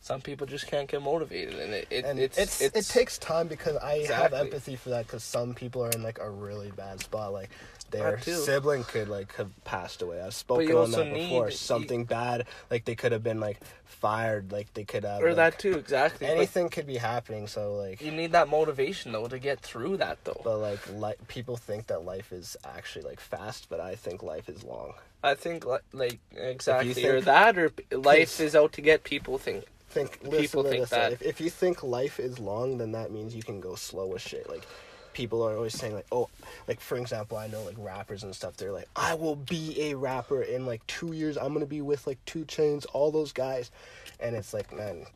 [0.00, 3.16] some people just can't get motivated and it, it and it's, it's, it's it takes
[3.16, 6.70] time because I have empathy for that because some people are in like a really
[6.72, 7.32] bad spot.
[7.32, 7.48] Like
[7.90, 10.20] their sibling could like have passed away.
[10.20, 11.46] I've spoken on that before.
[11.46, 14.52] need- Something bad, like they could have been like fired.
[14.52, 17.46] Like they could have or like, that too exactly but Anything could be happening.
[17.46, 21.14] So like, you need that motivation though to get through that though but like, li-
[21.28, 24.92] people think that life is actually like fast, but I think life is long.
[25.24, 29.38] I think li- like exactly or think- that or life is out to get people
[29.38, 31.12] think Think listen People think that.
[31.12, 34.22] If, if you think life is long, then that means you can go slow as
[34.22, 34.50] shit.
[34.50, 34.66] Like
[35.12, 36.28] people are always saying like, oh,
[36.66, 38.56] like for example, I know like rappers and stuff.
[38.56, 41.36] They're like, I will be a rapper in like two years.
[41.38, 43.70] I'm gonna be with like 2 Chainz, all those guys,
[44.18, 45.06] and it's like, man,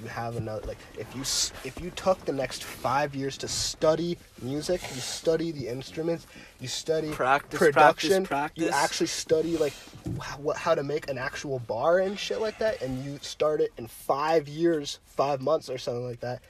[0.00, 1.22] you have another like if you
[1.66, 6.26] if you took the next five years to study music, you study the instruments,
[6.60, 9.72] you study Practice, production, practice, you actually study like
[10.20, 13.60] how, what, how to make an actual bar and shit like that, and you start
[13.60, 16.42] it in five years, five months or something like that.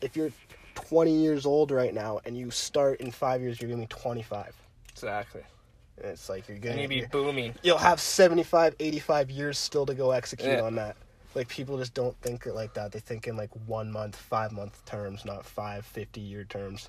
[0.00, 0.30] If you're
[0.74, 4.54] 20 years old right now and you start in five years, you're gonna be 25.
[4.90, 5.42] exactly
[5.98, 9.86] And it's like you're gonna you be you're- booming you'll have 75, 85 years still
[9.86, 10.62] to go execute Yeah.
[10.62, 10.96] on that.
[11.36, 12.92] Like people just don't think it like that.
[12.92, 16.88] They think in like one month, five month terms, not five, 50 year terms.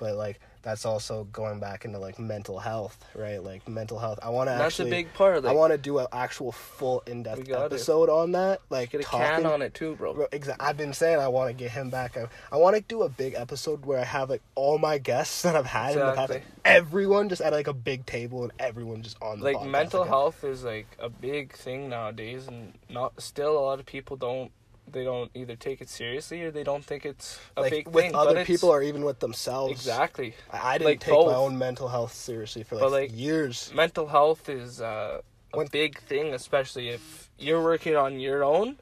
[0.00, 3.42] But like that's also going back into like mental health, right?
[3.42, 4.18] Like mental health.
[4.22, 4.90] I want to That's actually.
[4.90, 5.42] a big part.
[5.42, 8.60] Like, I want to do an actual full in depth episode on that.
[8.68, 9.44] Like get a talking.
[9.44, 10.14] can on it too, bro.
[10.14, 10.66] Bro, exactly.
[10.66, 12.16] I've been saying I want to get him back.
[12.16, 15.42] I, I want to do a big episode where I have like all my guests
[15.42, 18.52] that I've had in the past, like, everyone just at like a big table and
[18.58, 22.74] everyone just on the like podcast, mental health is like a big thing nowadays and
[22.88, 24.50] not still a lot of people don't
[24.92, 28.04] they don't either take it seriously or they don't think it's a like big with
[28.04, 29.72] thing other people or even with themselves.
[29.72, 31.26] exactly I, I didn't Like take both.
[31.28, 33.70] my own mental health seriously for like, like, years.
[33.74, 35.20] mental health is uh,
[35.52, 38.76] a When- big thing especially if you're working on your own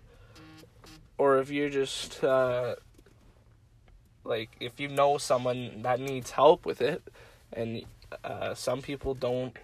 [1.16, 2.77] or if you're just uh,
[4.25, 7.03] like if you know someone that needs help with it
[7.53, 7.83] and
[8.25, 9.57] uh, some people don't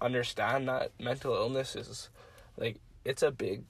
[0.00, 2.08] understand that mental illness is
[2.56, 3.62] like it's a big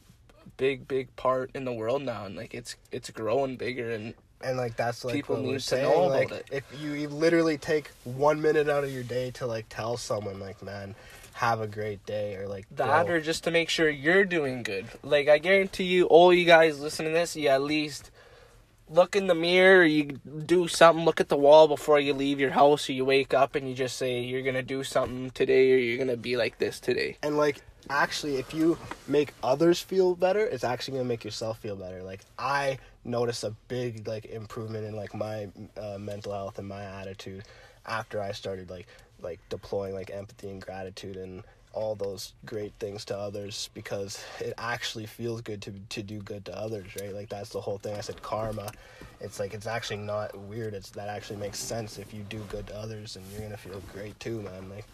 [0.56, 4.56] big big part in the world now and like it's it's growing bigger and And
[4.56, 5.84] like that's like people need to saying.
[5.90, 6.46] know about it.
[6.52, 10.38] if you, you literally take one minute out of your day to like tell someone
[10.38, 10.94] like, man,
[11.34, 14.62] have a great day, or like that bro, or just to make sure you're doing
[14.62, 18.10] good like i guarantee you all you guys listening to this you at least
[18.88, 20.04] look in the mirror you
[20.46, 23.54] do something look at the wall before you leave your house or you wake up
[23.56, 26.78] and you just say you're gonna do something today or you're gonna be like this
[26.78, 31.58] today and like actually if you make others feel better it's actually gonna make yourself
[31.58, 32.02] feel better.
[32.02, 36.82] Like i noticed a big like improvement in like my uh, mental health and my
[36.82, 37.44] attitude
[37.86, 38.86] after i started like
[39.20, 41.44] like deploying like empathy and gratitude and
[41.74, 46.44] all those great things to others because it actually feels good to to do good
[46.44, 47.12] to others right?
[47.14, 47.96] Like that's the whole thing.
[47.96, 48.70] I said karma.
[49.20, 50.74] It's like it's actually not weird.
[50.74, 51.98] It's that actually makes sense.
[51.98, 54.70] If you do good to others and you're gonna feel great too man.
[54.70, 54.84] Like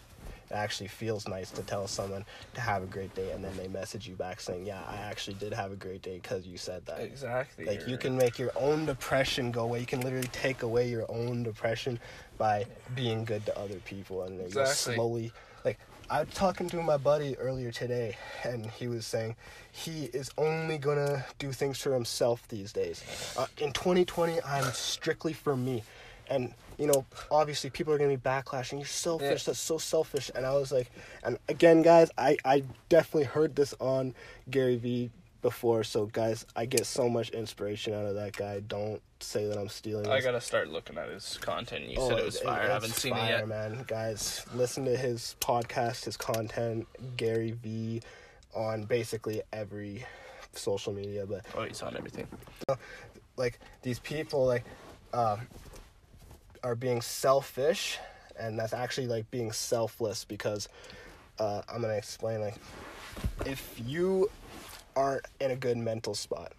[0.51, 3.67] it actually feels nice to tell someone to have a great day and then they
[3.67, 6.85] message you back saying yeah i actually did have a great day because you said
[6.85, 7.01] that.
[7.01, 9.79] Exactly like you can make your own depression go away.
[9.79, 11.99] You can literally take away your own depression
[12.37, 14.95] by being good to other people and Exactly.
[14.95, 15.31] slowly
[15.63, 15.77] like
[16.09, 19.35] i was talking to my buddy earlier today and he was saying
[19.71, 23.03] he is only gonna do things for himself these days.
[23.37, 25.83] Uh, in 2020 i'm strictly for me
[26.31, 28.79] and you know obviously people are gonna be backlashing.
[28.79, 29.27] You're selfish.
[29.43, 29.51] Yeah.
[29.51, 30.31] that's so selfish.
[30.33, 30.89] And i was like
[31.23, 34.15] and again guys i i definitely heard this on
[34.49, 35.11] gary vee
[35.43, 35.83] before.
[35.83, 38.61] So guys i get so much inspiration out of that guy.
[38.61, 41.85] Don't say that i'm stealing i gotta start looking at his content.
[41.85, 42.63] You Oh, said it was it- fire.
[42.63, 43.47] I haven't seen fire, it yet.
[43.47, 43.83] man.
[43.87, 48.01] Guys listen to his podcast his content gary vee
[48.55, 50.03] on basically every
[50.53, 52.27] social media but oh he's on everything.
[53.37, 54.63] Like these people like
[55.13, 55.37] uh,
[56.63, 57.99] are being selfish
[58.39, 60.69] and that's actually like being selfless because
[61.39, 62.55] uh, i'm gonna explain like
[63.45, 64.29] if you
[64.95, 66.51] aren't in a good mental spot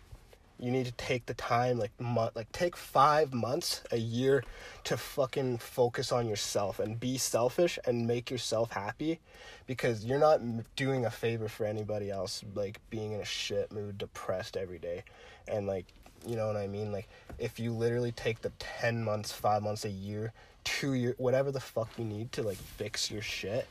[0.62, 4.45] you need to take the time like mo- like take five months a year
[4.85, 9.19] to fucking focus on yourself and be selfish and make yourself happy
[9.67, 10.41] because you're not
[10.77, 15.03] doing a favor for anybody else like being in a shit mood depressed every day.
[15.49, 15.87] And like
[16.26, 17.08] you know what i mean like
[17.38, 20.32] if you literally take the 10 months 5 months a year
[20.64, 23.66] 2 year whatever the fuck you need to like fix your shit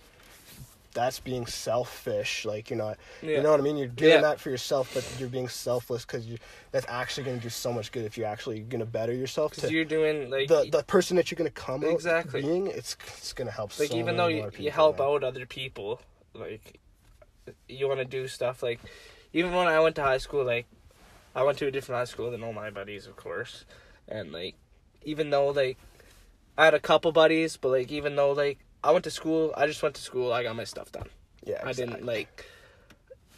[0.93, 3.37] that's being selfish like you're not Yeah.
[3.37, 4.21] you know what i mean you're doing Yeah.
[4.21, 6.37] that for yourself but you're being selfless because you
[6.71, 9.55] that's actually going to do so much good if you're actually going to better yourself
[9.55, 12.41] because you're doing like the the person that you're going to come Exactly.
[12.41, 15.07] being it's it's going to help like so even though you, you help man.
[15.07, 16.01] out other people
[16.33, 16.77] like
[17.69, 18.81] you want to do stuff like
[19.31, 20.65] even when i went to high school like
[21.35, 23.65] i went to a different high school than all my buddies of course.
[24.07, 24.55] And like
[25.03, 25.77] even though like
[26.57, 29.65] i had a couple buddies but like even though like i went to school i
[29.67, 31.07] just went to school i got my stuff done.
[31.45, 32.45] Yeah i didn't like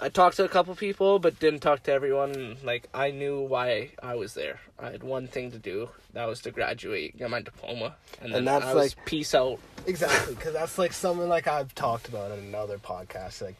[0.01, 2.57] i talked to a couple people but didn't talk to everyone.
[2.63, 4.59] Like i knew why i was there.
[4.79, 8.39] I had one thing to do that was to graduate get my diploma and then
[8.39, 9.59] And that's I was like- peace out.
[9.85, 13.41] Exactly, because that's like something like I've talked about in another podcast.
[13.41, 13.55] Like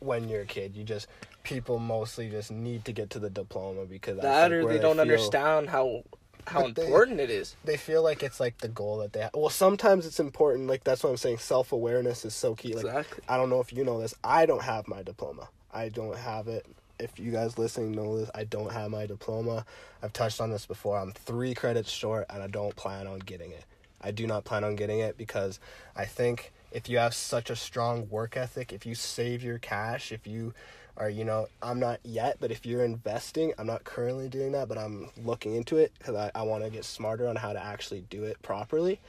[0.00, 1.06] when you're a kid, you just
[1.46, 5.00] people mostly just need to get to the diploma because that's, that or they don't
[5.00, 6.02] understand how
[6.46, 7.56] how But they- important it is.
[7.64, 9.20] They feel like it's like the goal that they.
[9.20, 9.30] have.
[9.34, 10.68] Well, sometimes it's important.
[10.68, 11.38] Like that's what I'm saying.
[11.38, 12.74] Self awareness is so key.
[12.74, 13.24] Like Exactly.
[13.28, 14.14] I don't know if you know this.
[14.22, 15.48] I don't have my diploma.
[15.72, 16.66] I don't have it.
[16.98, 19.66] If you guys listening know this, I don't have my diploma.
[20.02, 20.98] I've touched on this before.
[20.98, 23.64] I'm three credits short, and I don't plan on getting it.
[24.00, 25.58] I do not plan on getting it because
[25.96, 30.12] I think if you have such a strong work ethic, if you save your cash,
[30.12, 30.54] if you
[30.96, 34.68] are, you know, I'm not yet, but if you're investing, I'm not currently doing that,
[34.68, 37.62] but I'm looking into it because I, I want to get smarter on how to
[37.62, 39.00] actually do it properly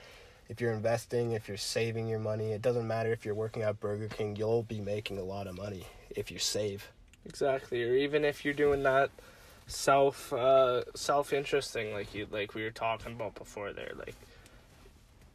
[0.49, 3.79] if you're investing, if you're saving your money, it doesn't matter if you're working at
[3.79, 6.91] Burger King, you'll be making a lot of money if you save.
[7.25, 7.83] Exactly.
[7.83, 9.09] Or even if you're doing that
[9.69, 14.15] self uh self interesting like you like we were talking about before there, like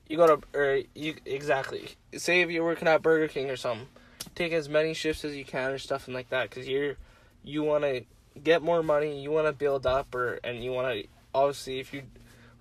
[0.09, 3.89] you go to or you exactly say if you're working at Burger King or something,
[4.35, 6.97] take as many shifts as you can or stuff and like that because you're
[7.45, 8.05] you want to
[8.43, 11.93] get more money, you want to build up or and you want to obviously if
[11.93, 12.05] you're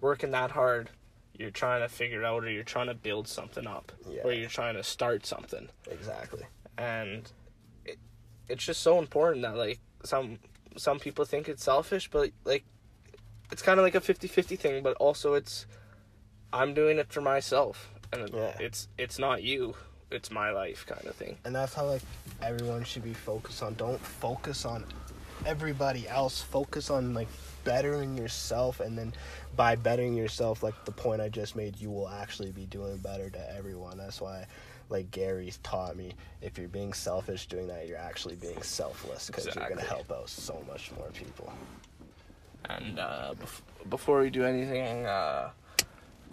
[0.02, 0.90] working that hard,
[1.38, 4.22] you're trying to figure out or you're trying to build something up Yeah.
[4.24, 6.44] or you're trying to start something Exactly.
[6.78, 7.30] and
[7.86, 7.98] it,
[8.50, 10.40] it's just so important that like some
[10.78, 12.64] some people think it's selfish but like
[13.52, 15.66] it's kind of like a 50-50 thing but also it's
[16.54, 18.56] i'm doing it for myself and Yeah.
[18.60, 19.76] it's it's not you
[20.12, 21.38] it's my life kind of thing.
[21.46, 22.02] And that's how like
[22.42, 23.74] everyone should be focused on.
[23.76, 24.86] Don't focus on
[25.46, 26.42] everybody else.
[26.42, 27.28] Focus on like
[27.64, 29.14] bettering yourself and then
[29.56, 33.30] by bettering yourself like the point i just made you will actually be doing better
[33.30, 33.98] to everyone.
[33.98, 34.46] That's why
[34.90, 39.46] like gary's taught me if you're being selfish doing that you're actually being selfless because
[39.46, 41.52] you're gonna help out so much more people.
[42.70, 45.52] And uh bef- before we do anything uh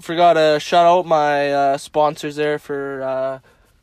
[0.01, 3.39] forgot to shout out my uh sponsors there for uh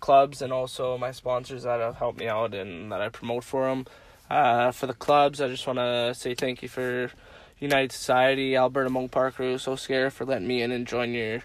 [0.05, 3.67] clubs and also my sponsors that have helped me out and that I promote for
[3.67, 3.87] them.
[4.29, 7.09] Uh, for the clubs, I just want to say thank you for
[7.59, 11.41] United Society, Alberta Mopar So Scare for letting me in and join your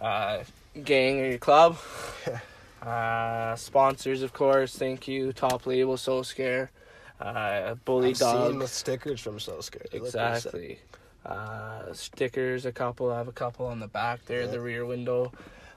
[0.00, 0.42] uh,
[0.82, 1.78] gang or your club.
[2.82, 5.32] uh, sponsors, of course, thank you.
[5.32, 6.72] Top Label, So Scare,
[7.20, 8.50] uh, Bully I've Dog.
[8.50, 10.08] seen the stickers from so scared They look.
[10.08, 10.80] Exactly.
[11.24, 13.12] Uh, stickers, a couple.
[13.12, 15.30] I have a couple on the back there, the rear window.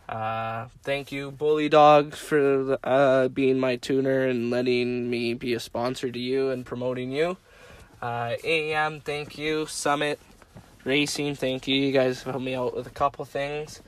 [0.07, 5.59] Uh, thank you, Bully Dog, for uh, being my tuner and letting me be a
[5.59, 7.37] sponsor to you and promoting you.
[8.01, 9.65] Uh, AEM, thank you.
[9.65, 10.19] Summit
[10.83, 11.75] Racing, thank you.
[11.75, 13.81] You guys helped me out with a couple things.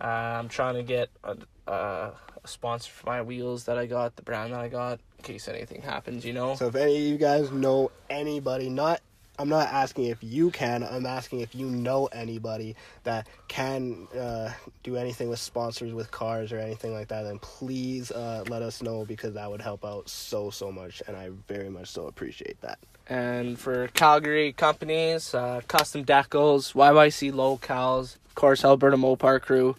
[0.00, 2.12] Uh, I'm trying to get a, a
[2.44, 5.80] sponsor for my wheels that I got, the brand that I got, in case anything
[5.80, 6.54] happens, you know.
[6.56, 9.00] So if any of you guys know anybody, not
[9.38, 14.52] I'm not asking if you can, I'm asking if you know anybody that can uh,
[14.82, 18.82] do anything with sponsors with cars or anything like that, then please uh, let us
[18.82, 22.60] know because that would help out so so much and I very much so appreciate
[22.60, 22.78] that.
[23.08, 29.76] And for Calgary companies, uh, Custom Decals, YYC Locals, of course, Alberta Mopar Crew,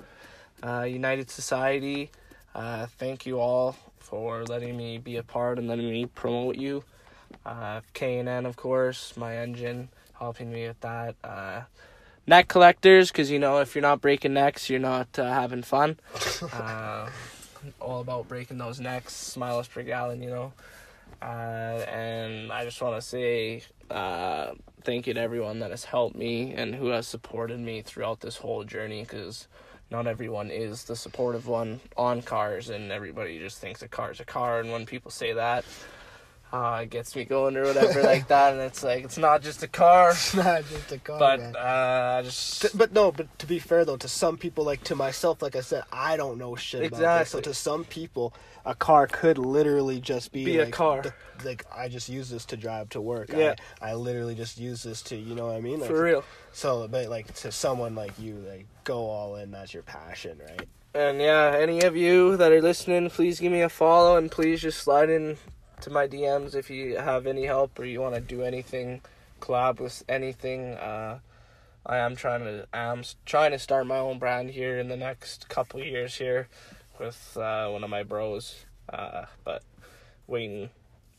[0.61, 2.09] uh, United Society.
[2.53, 6.83] Uh, thank you all for letting me be a part and letting me promote you.
[7.45, 11.15] Uh, K&N, of course, my engine, helping me with that.
[11.23, 11.61] Uh,
[12.25, 15.99] neck collectors, because, you know, if you're not breaking necks, you're not uh, having fun.
[16.53, 17.09] uh,
[17.79, 20.53] all about breaking those necks, miles per gallon, you know.
[21.21, 24.53] Uh, and I just want to say uh,
[24.83, 28.35] thank you to everyone that has helped me and who has supported me throughout this
[28.35, 29.47] whole journey because
[29.89, 34.25] not everyone is the supportive one on cars and everybody just thinks a car's a
[34.25, 35.63] car and when people say that
[36.53, 39.63] uh, it gets me going or whatever like that and it's like it's not just
[39.63, 41.55] a car It's not just a car, but man.
[41.55, 44.95] uh, just T- but no, but to be fair though, to some people, like to
[44.95, 47.29] myself, like I said, I don't know shit about this.
[47.31, 48.33] So to some people,
[48.65, 51.01] a car could literally just be, Be a car.
[51.01, 51.13] the-
[51.43, 53.29] like I just use this to drive to work.
[53.33, 53.55] Yeah.
[53.81, 55.79] I, I literally just use this to, you know what I mean?
[55.79, 59.49] Like, for real So, but like to someone like you, like go all in.
[59.49, 60.67] That's your passion, right?
[60.93, 64.61] And yeah, any of you that are listening, please give me a follow and please
[64.61, 65.37] just slide in
[65.83, 69.01] to my DMs if you have any help or you want to do anything,
[69.41, 70.75] collab with anything.
[70.75, 71.19] Uh,
[71.85, 74.95] I am trying to I am trying to start my own brand here in the
[74.95, 76.47] next couple years here
[76.99, 78.63] with uh, one of my bros.
[78.87, 79.61] Uh, but
[80.25, 80.69] waiting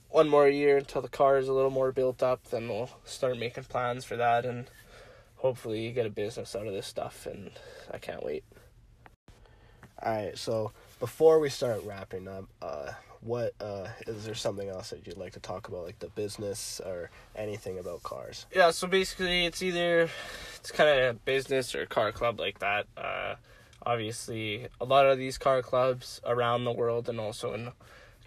[0.09, 3.39] one more year until the car is a little more built up, then we'll start
[3.39, 4.71] making plans for that and
[5.37, 7.27] hopefully get a business out of this stuff.
[7.27, 7.51] And
[7.93, 8.45] I can't wait.
[10.03, 10.39] All right.
[10.39, 12.93] So before we start wrapping up, uh,
[13.25, 16.81] what uh, is there something else that you'd like to talk about, like the business
[16.85, 18.47] or anything about cars?
[18.55, 20.09] Yeah, so basically it's either
[20.61, 22.87] it's kind of a business or a car club like that.
[22.97, 23.37] Uh,
[23.85, 27.73] obviously, a lot of these car clubs around the world and also in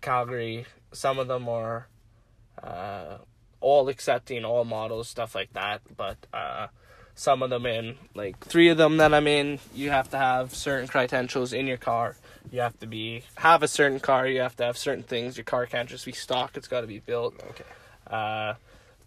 [0.02, 1.88] Calgary, some of them are
[2.64, 3.18] uh,
[3.62, 5.82] all accepting all models, stuff like that.
[5.96, 6.68] But uh,
[7.14, 10.56] some of them in like three of them that I'm in, you have to have
[10.56, 12.16] certain credentials in your car.
[12.52, 14.28] You have to be have a certain car.
[14.28, 15.38] You have to have certain things.
[15.38, 16.56] Your car can't just be stock.
[16.56, 17.36] It's got to be built.
[17.50, 17.64] Okay.
[18.10, 18.54] Uh,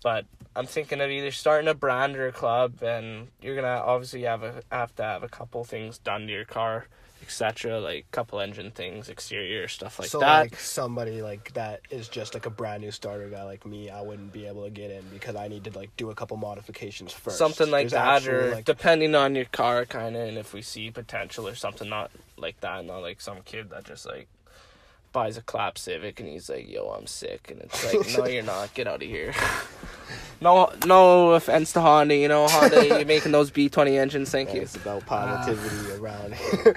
[0.03, 0.27] but
[0.57, 4.43] I'm thinking of either starting a brand or a club, and you're gonna obviously have
[4.43, 6.87] a have to have a couple things done to your car,
[7.31, 7.79] etc.
[7.81, 10.41] Like couple engine things, exterior stuff like so that.
[10.41, 14.01] like somebody like that is just like a brand new starter guy like me, I
[14.01, 17.13] wouldn't be able to get in because I need to like do a couple modifications
[17.13, 17.39] first.
[17.39, 20.53] something like There's that, actual, or like, depending on your car, kind of, and if
[20.53, 24.27] we see potential or something, not like that, not like some kid that just like
[25.13, 28.43] buys a clap Civic and he's like, "Yo, I'm sick," and it's like, "No, you're
[28.43, 28.73] not.
[28.75, 29.35] Get out of here."
[30.41, 32.17] no, no offense to Honda.
[32.17, 34.31] You know, Honda, you're making those B20 engines.
[34.31, 34.63] Thank you.
[34.63, 36.77] It's about positivity around here.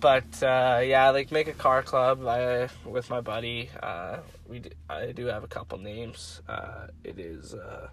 [0.00, 3.70] but uh, yeah, like make a car club I, with my buddy.
[3.82, 4.18] Uh,
[4.48, 6.40] we d- I do have a couple names.
[6.48, 7.88] Uh, it is uh,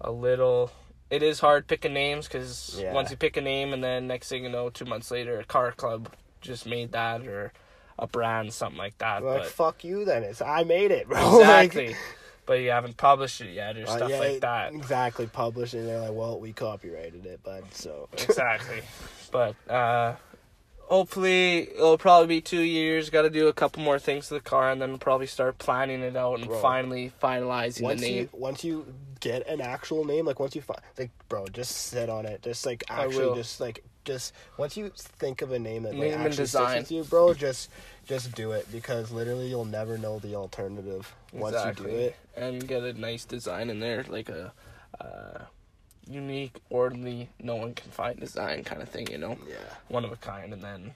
[0.00, 0.70] a little.
[1.08, 2.92] It is hard picking names because Yeah.
[2.92, 5.44] once you pick a name and then next thing you know, two months later, a
[5.44, 6.08] car club
[6.40, 7.52] just made that or
[7.98, 9.22] a brand, something like that.
[9.24, 10.22] like, but fuck you then.
[10.22, 11.40] It's I made it, bro.
[11.40, 11.96] Like, exactly.
[12.44, 14.74] but you haven't published it yet or uh, stuff yeah, like that.
[14.74, 15.86] Exactly, Published publishing.
[15.86, 18.82] They're like, well, we copyrighted it, but So exactly.
[19.30, 20.16] But uh,
[20.88, 23.10] hopefully it'll probably be two years.
[23.10, 25.58] Got to do a couple more things to the car, and then we'll probably start
[25.58, 26.60] planning it out and Bro.
[26.60, 28.86] finally finalizing once the you once you
[29.20, 32.42] get an actual name, like once you find, like, bro, just sit on it.
[32.42, 36.20] Just like actually, just like just once you think of a name that like, Name
[36.20, 37.68] actually sticks with you, bro, just
[38.06, 42.16] just do it because literally you'll never know the alternative once you do it.
[42.36, 44.52] and get a nice design in there, like a
[45.00, 45.40] uh,
[46.08, 49.08] unique, orderly, no one can find design kind of thing.
[49.10, 49.56] You know, Yeah.
[49.88, 50.94] one of a kind, and then.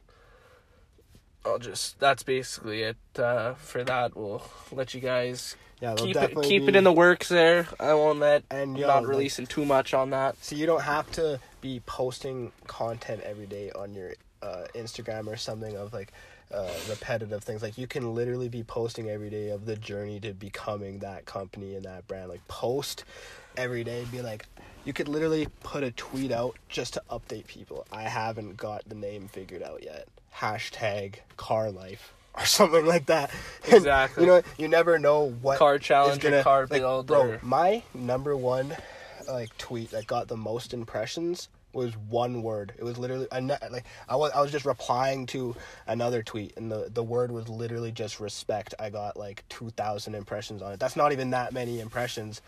[1.45, 1.99] I'll just.
[2.01, 4.17] That's basically it uh, for that.
[4.17, 7.67] We'll let you guys Yeah, keep it keep be- it in the works there.
[7.79, 10.37] I won't let And, yo, not like- releasing too much on that.
[10.45, 14.13] So you don't have to be posting content every day on your
[14.43, 16.13] uh, Instagram or something of like
[16.53, 17.63] uh, repetitive things.
[17.63, 21.75] Like you can literally be posting every day of the journey to becoming that company
[21.75, 22.29] and that brand.
[22.29, 23.05] Like post
[23.57, 24.05] every day.
[24.11, 24.47] Be like,
[24.85, 27.87] you could literally put a tweet out just to update people.
[27.93, 30.09] I haven't got the name figured out yet.
[30.37, 32.13] Hashtag car life.
[32.35, 33.31] Or something like that.
[33.65, 34.25] And, Exactly.
[34.25, 37.83] you know, you never know what Car challenge gonna- car like, build Bro, or- my
[37.95, 38.77] number one
[39.29, 42.73] like tweet that got the most impressions was one word.
[42.79, 45.55] It was literally like I was I was just replying to
[45.87, 48.75] another tweet and the the word was literally just respect.
[48.81, 50.81] I got like 2000 impressions on it.
[50.81, 52.43] That's not even that many impressions.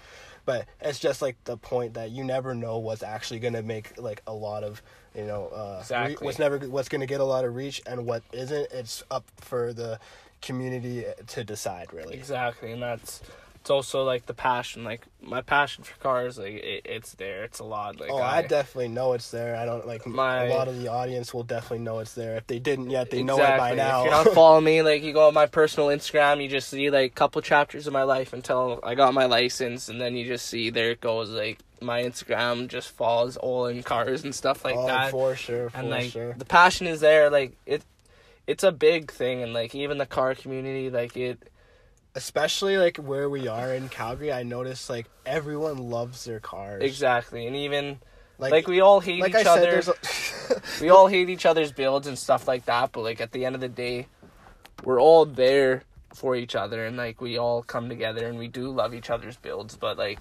[0.44, 3.96] But it's just like the point that you never know what's actually going to make
[3.96, 4.82] like a lot of,
[5.14, 8.06] you know, uh re- what's never what's going to get a lot of reach and
[8.06, 8.72] what isn't.
[8.72, 9.98] It's up for the
[10.40, 12.14] community to decide really.
[12.14, 13.22] Exactly, and that's
[13.62, 14.82] it's also like the passion.
[14.82, 17.44] Like my passion for cars, like it, it's there.
[17.44, 18.00] It's a lot.
[18.00, 19.54] Like oh, I, definitely know it's there.
[19.54, 22.34] I don't like My- a lot of the audience will definitely know it's there.
[22.34, 24.00] If they didn't yet, they know it by now.
[24.00, 26.90] If you're not following me, like you go on my personal Instagram, you just see
[26.90, 30.26] like a couple chapters of my life until I got my license, and then you
[30.26, 31.30] just see there it goes.
[31.30, 35.10] Like my Instagram just falls all in cars and stuff like oh, that.
[35.10, 36.34] for sure, for and like sure.
[36.34, 37.30] the passion is there.
[37.30, 37.82] Like it,
[38.46, 41.48] it's a big thing, and like even the car community, like it.
[42.14, 46.82] Especially like where we are in Calgary, I notice like everyone loves their cars.
[46.82, 48.00] Exactly, and even
[48.38, 49.62] Like, like, we all hate like each I other.
[49.62, 49.94] there's a,
[50.82, 53.54] we all hate each other's builds and stuff like that, but like at the end
[53.54, 54.08] of the day,
[54.84, 58.70] we're all there for each other and like we all come together and we do
[58.70, 60.18] love each other's builds, but like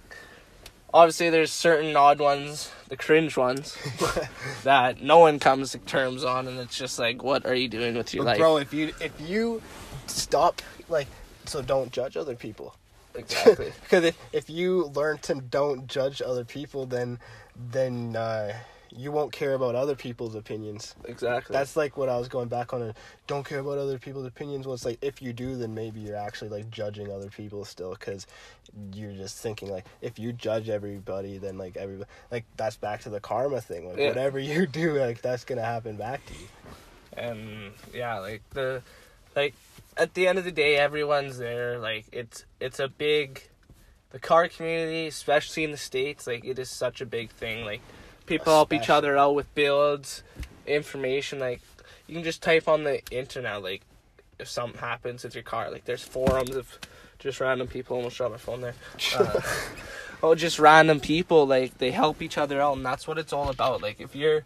[0.94, 3.78] obviously there's certain odd ones, the cringe ones
[4.64, 7.96] that no one comes to terms on and it's just like what are you doing
[7.96, 8.38] with your But life?
[8.40, 9.62] bro, if you if you
[10.08, 11.08] stop like
[11.46, 12.76] so don't judge other people.
[13.16, 13.72] exactly.
[13.84, 17.20] Because if, if you learn to don't judge other people, then
[17.72, 18.54] then uh,
[18.96, 20.96] you won't care about other people's opinions.
[21.06, 21.54] Exactly.
[21.54, 22.94] That's like what I was going back on.
[23.28, 24.66] Don't care about other people's opinions.
[24.68, 27.92] Well, it's like if you do, then maybe you're actually like judging other people still,
[27.92, 28.28] because
[28.94, 33.10] you're just thinking like if you judge everybody, then like everybody like that's back to
[33.10, 33.88] the karma thing.
[33.88, 34.08] Like Yeah.
[34.10, 36.48] whatever you do, like that's gonna happen back to you.
[37.18, 38.82] and yeah like the
[39.36, 39.54] like
[39.98, 43.44] at the end of the day everyone's there like it's it's a big
[44.12, 47.82] the car community especially in the states like it is such a big thing like
[48.26, 50.24] people help each other out with builds
[50.68, 51.62] information like
[52.08, 53.82] you can just type on the internet like
[54.40, 56.80] if something happens with your car like there's forums of
[57.20, 58.74] just random people almost dropped my phone there.
[59.16, 59.42] Uh,
[60.24, 63.50] oh just random people like they help each other out and that's what it's all
[63.50, 63.82] about.
[63.82, 64.44] Like if you're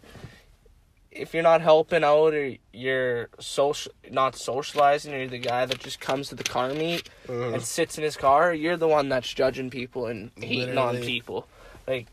[1.10, 5.78] if you're not helping out or you're social not socializing or you're the guy that
[5.78, 7.54] just comes to the car meet Mhm.
[7.54, 11.46] and sits in his car you're the one that's judging people and hating on people.
[11.86, 12.06] Like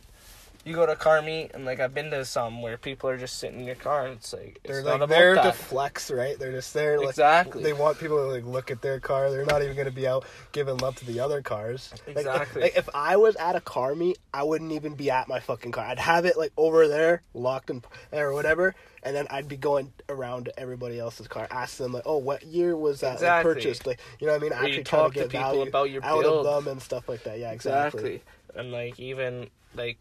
[0.66, 3.38] you go to car meet and like I've been to some where people are just
[3.40, 6.38] sitting in your car and it's like it's They're not like there to flex, right?
[6.40, 7.00] They're just there.
[7.00, 7.64] Like, Exactly.
[7.64, 9.30] They want people to like look at their car.
[9.30, 11.94] They're not even gonna be out giving love to the other cars.
[12.08, 12.62] Like, Exactly.
[12.62, 15.72] Like, if I was at a car meet, I wouldn't even be at my fucking
[15.72, 15.86] car.
[15.86, 17.82] I'd have it like over there, locked in
[18.14, 22.04] or whatever, and then I'd be going around to everybody else's car, ask them like,
[22.06, 24.54] "Oh, what year was that like, purchased?" Like, you know what I mean?
[24.54, 26.46] Or Actually trying talk to to get people value about your out build.
[26.46, 27.38] of them and stuff like that.
[27.38, 28.16] Yeah, exactly.
[28.16, 28.24] Exactly.
[28.56, 29.98] And like even like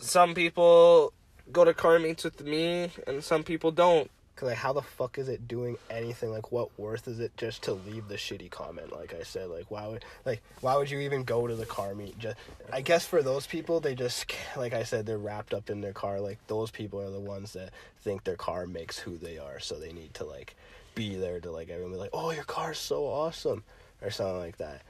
[0.00, 1.12] some people
[1.52, 4.10] go to car meets with me and some people don't.
[4.36, 6.30] Cause like, how the fuck is it doing anything?
[6.30, 8.92] Like, what worth is it just to leave the shitty comment?
[8.92, 11.92] Like I said, like why would like why would you even go to the car
[11.96, 12.16] meet?
[12.20, 12.36] Just,
[12.72, 15.92] I guess for those people, they just like I said, they're wrapped up in their
[15.92, 16.20] car.
[16.20, 17.70] Like those people are the ones that
[18.02, 20.54] think their car makes who they are, so they need to like
[20.94, 23.64] be there to like everyone be like, oh, your car's so awesome,
[24.02, 24.82] or something like that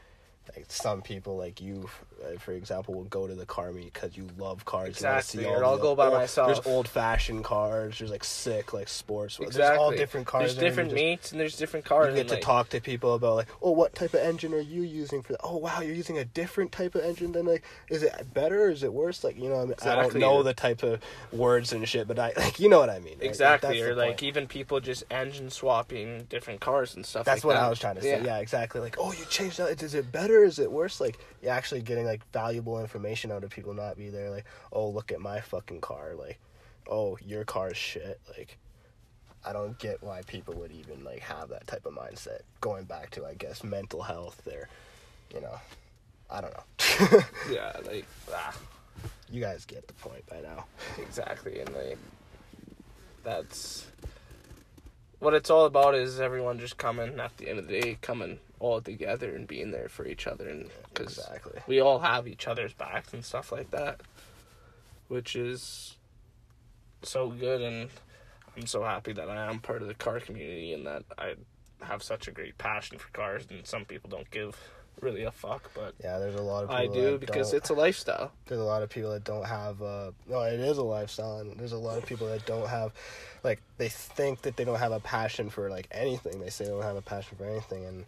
[0.57, 1.89] like some people like you
[2.25, 5.51] uh, for example will go to the car meet because you love cars Exactly, you
[5.51, 6.47] or I'll go by or myself.
[6.55, 9.59] there's old fashioned cars there's like sick like sports Exactly.
[9.63, 12.09] there's all different cars There's and different just- and there's different cars.
[12.09, 14.55] you get and, to like, talk to people about like oh what type of engine
[14.55, 17.45] are you using for that oh wow you're using a different type of engine than
[17.47, 19.75] like is it better or is it worse like you know I, mean?
[19.83, 21.01] I don't know the type of
[21.33, 23.19] words and shit but i like you know what i mean right?
[23.21, 24.23] Like, Exactly, that's or like point.
[24.23, 27.25] even people just engine swapping different cars and stuff.
[27.25, 27.65] That's like what that.
[27.67, 28.23] I was trying to say.
[28.25, 28.39] Yeah.
[28.39, 28.81] exactly.
[28.81, 29.83] Like, oh, you changed that.
[29.83, 30.38] Is it better?
[30.39, 31.01] Or is it worse?
[31.01, 34.89] Like, you're actually getting like valuable information out of people, not be there like, oh,
[34.89, 36.15] look at my fucking car.
[36.17, 36.39] Like,
[36.89, 38.21] oh, your car's shit.
[38.37, 38.57] Like,
[39.45, 42.43] I don't get why people would even like have that type of mindset.
[42.61, 44.41] Going back to, I guess, mental health.
[44.45, 44.69] There,
[45.35, 45.59] you know,
[46.31, 47.21] I don't know.
[47.51, 48.57] Yeah, like ah,
[49.31, 50.67] you guys get the point by now.
[50.99, 51.99] exactly, and like
[53.25, 53.87] that's
[55.19, 55.97] what it's all about.
[55.97, 59.71] Is everyone just coming at the end of the day, coming all together and being
[59.71, 61.61] there for each other, and because Exactly.
[61.67, 64.01] we all have each other's backs and stuff like that,
[65.09, 65.97] which is
[67.03, 67.61] so good.
[67.63, 67.91] And
[68.57, 71.35] I'm so happy that I am part of the car community and that I
[71.83, 73.45] have such a great passion for cars.
[73.51, 74.57] And some people don't give
[75.01, 77.75] really a fuck, but Yeah, there's a lot of people I do because it's a
[77.75, 78.33] lifestyle.
[78.47, 81.57] there's a lot of people that don't have uh no it is a lifestyle and
[81.57, 82.93] there's a lot of people that don't have
[83.45, 86.71] like they think that they don't have a passion for like anything they say they
[86.73, 88.07] don't have a passion for anything and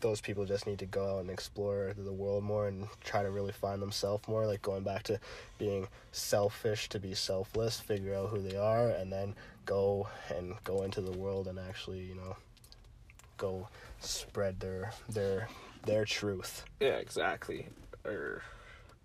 [0.00, 3.30] those people just need to go out and explore the world more and try to
[3.30, 5.18] really find themselves more like going back to
[5.58, 9.34] being selfish to be selfless figure out who they are and then
[9.66, 12.36] go and go into the world and actually you know
[13.36, 13.68] go
[14.00, 15.48] spread their their
[15.86, 17.68] their truth Yeah, exactly.
[18.04, 18.42] Or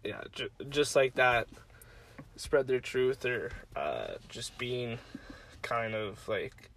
[0.04, 1.48] yeah, ju- just like that,
[2.36, 5.00] spread their truth, or uh, just being
[5.62, 6.70] kind of like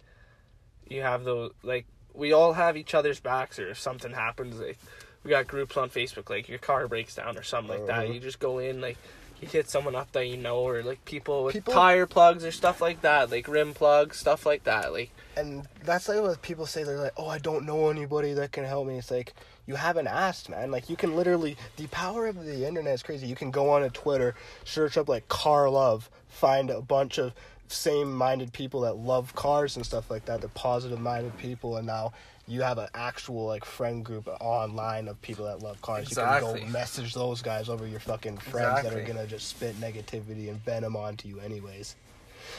[0.89, 4.77] you have those like we all have each other's backs, or if something happens, like
[5.23, 8.15] we got groups on Facebook, like your car breaks down or something like that, you
[8.15, 8.23] uh-huh.
[8.23, 8.97] just go in like.
[9.41, 12.51] You hit someone up that you know, or like people with People- tire plugs or
[12.51, 14.91] stuff like that, like rim plugs, stuff like that.
[14.91, 18.51] Like, and that's like what people say they're like oh i don't know anybody that
[18.51, 19.33] can help me it's like
[19.65, 23.27] you haven't asked man like you can literally the power of the internet is crazy
[23.27, 24.35] you can go on a twitter
[24.65, 27.33] search up like car love find a bunch of
[27.71, 31.85] same minded people that love cars and stuff like that they're positive minded people and
[31.85, 32.11] now
[32.49, 36.09] you have an actual like friend group online of people that love cars.
[36.09, 39.79] You can go message those guys over your fucking friends that are gonna just spit
[39.79, 41.95] negativity and venom onto you anyways.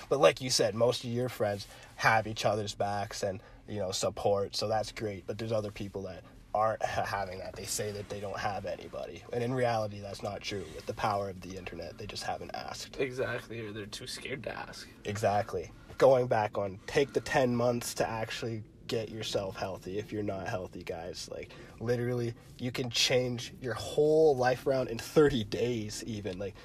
[0.09, 3.91] But like you said, most of your friends have each other's backs and you know
[3.91, 5.27] support, so that's great.
[5.27, 6.23] But there's other people that
[6.55, 7.55] aren't having that.
[7.55, 10.65] They say that they don't have anybody, and in reality, that's not true.
[10.75, 12.97] With the power of the internet, they just haven't asked.
[12.99, 14.89] exactly, or they're too scared to ask.
[15.05, 15.71] Exactly.
[15.99, 20.01] Going back on, take the ten months to actually get yourself healthy.
[20.01, 24.99] If you're not healthy, guys, like literally, you can change your whole life around in
[24.99, 26.03] 30 days.
[26.09, 26.57] Even like,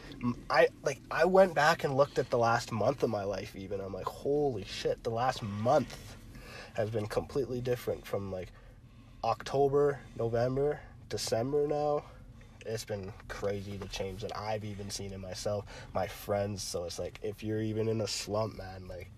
[0.49, 3.55] i like I went back and looked at the last month of my life.
[3.55, 6.15] Even I'm like, holy shit, the last month
[6.73, 8.51] has been completely different from like
[9.25, 12.03] October, November, December now.
[12.65, 16.63] It's been crazy the change that I've even seen in myself, my friends.
[16.63, 19.09] So it's like if you're even in a slump, man, like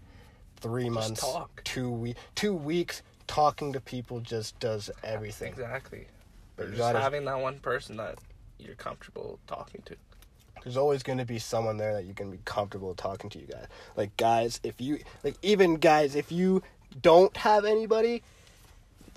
[0.58, 1.62] three months, talk.
[1.64, 5.52] two week, two weeks talking to people just does everything.
[5.52, 6.08] Exactly.
[6.56, 8.18] But just gotta- having that one person that
[8.60, 9.96] you're comfortable talking to.
[10.64, 13.46] There's always going to be someone there that you can be comfortable talking to you
[13.46, 13.68] guys.
[13.96, 16.64] Like guys, if you like even guys, if you
[17.02, 18.24] don't have anybody,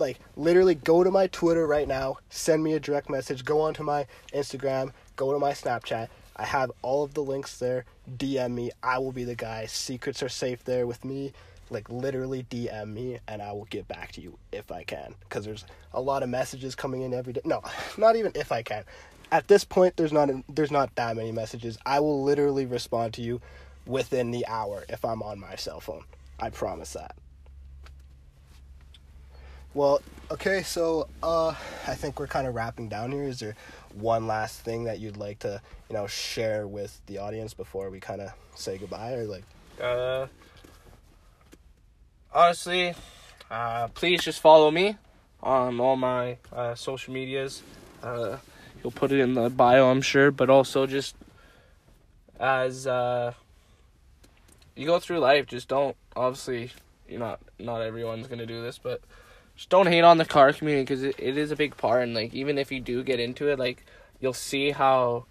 [0.00, 3.82] like literally go to my Twitter right now, send me a direct message, go onto
[3.82, 6.08] my Instagram, go to my Snapchat.
[6.36, 7.84] I have all of the links there.
[8.16, 8.70] DM me.
[8.82, 9.66] I will be the guy.
[9.66, 11.32] Secrets are safe there with me.
[11.68, 15.44] Like literally DM me and I will get back to you if I can cuz
[15.44, 17.42] there's a lot of messages coming in every day.
[17.44, 17.62] No,
[17.98, 18.84] not even if I can.
[19.30, 21.78] At this point there's not there's not that many messages.
[21.86, 23.40] I will literally respond to you
[23.86, 26.04] within the hour if I'm on my cell phone.
[26.40, 27.14] I promise that.
[29.72, 30.02] Well,
[30.32, 31.54] okay, so uh,
[31.86, 33.22] I think we're kind of wrapping down here.
[33.24, 33.54] Is there
[33.94, 38.00] one last thing that you'd like to, you know, share with the audience before we
[38.00, 39.44] kind of say goodbye, or like,
[39.80, 40.26] Uh,
[42.34, 42.94] honestly,
[43.50, 44.96] uh, please just follow me
[45.42, 47.62] on all my uh, social medias.
[48.02, 48.38] Uh,
[48.82, 51.14] you'll put it in the bio, I'm sure, but also just
[52.40, 53.34] as uh,
[54.74, 56.72] you go through life, just don't obviously
[57.08, 59.00] you're not not everyone's gonna do this, but
[59.60, 62.02] just don't hate on the car community because it, it is a big part.
[62.02, 63.84] And like even if you do get into it, like
[64.18, 65.26] you'll see how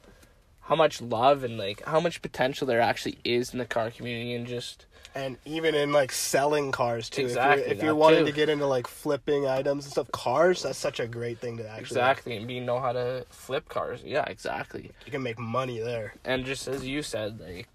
[0.62, 4.36] how much love and like how much potential there actually is in the car community
[4.36, 7.24] and just and even in like selling cars too.
[7.24, 8.26] Exactly, If you're, if you're wanting too.
[8.28, 11.68] to get into like flipping items and stuff, cars that's such a great thing to
[11.68, 11.82] actually.
[11.82, 14.04] exactly and be know how to flip cars.
[14.06, 14.92] Yeah, exactly.
[15.08, 16.14] You can make money there.
[16.24, 17.68] and just as you said like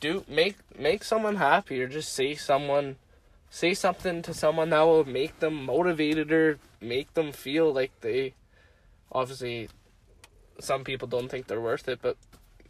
[0.00, 2.96] do make make someone happy or just see someone
[3.52, 8.32] say something to someone that will make them motivated or make them feel like they
[9.12, 9.68] obviously
[10.58, 12.16] some people don't think they're worth it but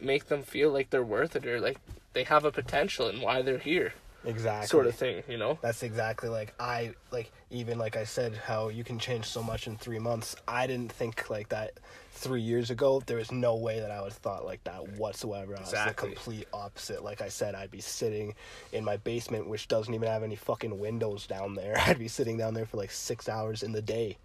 [0.01, 1.77] make them feel like they're worth it or like
[2.11, 3.93] they have a potential and why they're here
[4.25, 4.67] Exactly.
[4.67, 8.69] sort of thing you know That's exactly like I like even like I said how
[8.69, 10.35] you can change so much in three months.
[10.47, 11.73] I didn't think like that
[12.11, 13.01] three years ago.
[13.05, 15.55] There was no way that I would have thought like that whatsoever.
[15.57, 16.09] I was Exactly.
[16.09, 17.03] the complete opposite.
[17.03, 18.33] Like I said, I'd be sitting
[18.71, 21.75] in my basement, which doesn't even have any fucking windows down there.
[21.85, 24.17] I'd be sitting down there for like six hours in the day.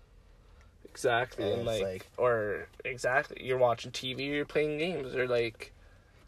[0.84, 5.72] exactly And and like, like- or exactly you're watching tv you're playing games or like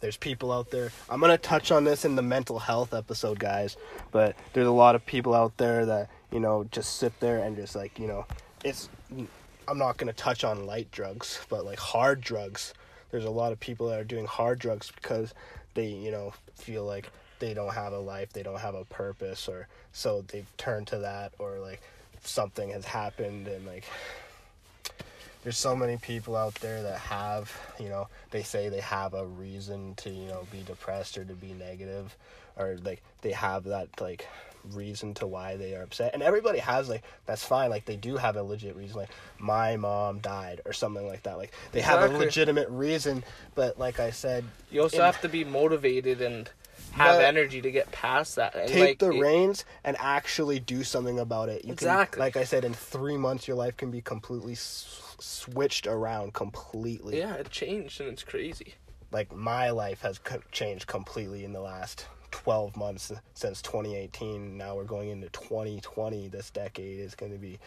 [0.00, 0.90] there's people out there.
[1.08, 3.76] I'm gonna touch on this in the mental health episode, guys.
[4.10, 7.56] But there's a lot of people out there that you know just sit there and
[7.56, 8.26] just like you know,
[8.64, 8.88] it's.
[9.68, 12.74] I'm not gonna touch on light drugs, but like hard drugs.
[13.10, 15.34] There's a lot of people that are doing hard drugs because
[15.74, 19.48] they you know feel like they don't have a life, they don't have a purpose,
[19.48, 21.82] or so they've turned to that, or like
[22.22, 23.84] something has happened and like
[25.42, 29.26] there's so many people out there that have you know they say they have a
[29.26, 32.16] reason to you know be depressed or to be negative
[32.56, 34.26] or like they have that like
[34.72, 38.18] reason to why they are upset and everybody has like that's fine like they do
[38.18, 42.02] have a legit reason like my mom died or something like that like they have
[42.02, 43.24] a legitimate reason
[43.54, 46.50] but like i said You also in- have to be motivated and
[46.92, 48.54] have energy to get past that.
[48.56, 51.64] And take like, the it- reins and actually do something about it.
[51.64, 52.16] You Exactly.
[52.16, 54.56] Can, like I said, in three months, your life can be completely
[55.20, 57.18] switched around completely.
[57.18, 58.74] Yeah, it changed and it's crazy.
[59.12, 64.56] Like my life has co- changed completely in the last 12 months since 2018.
[64.56, 66.28] Now we're going into 2020.
[66.28, 67.58] This decade is going to be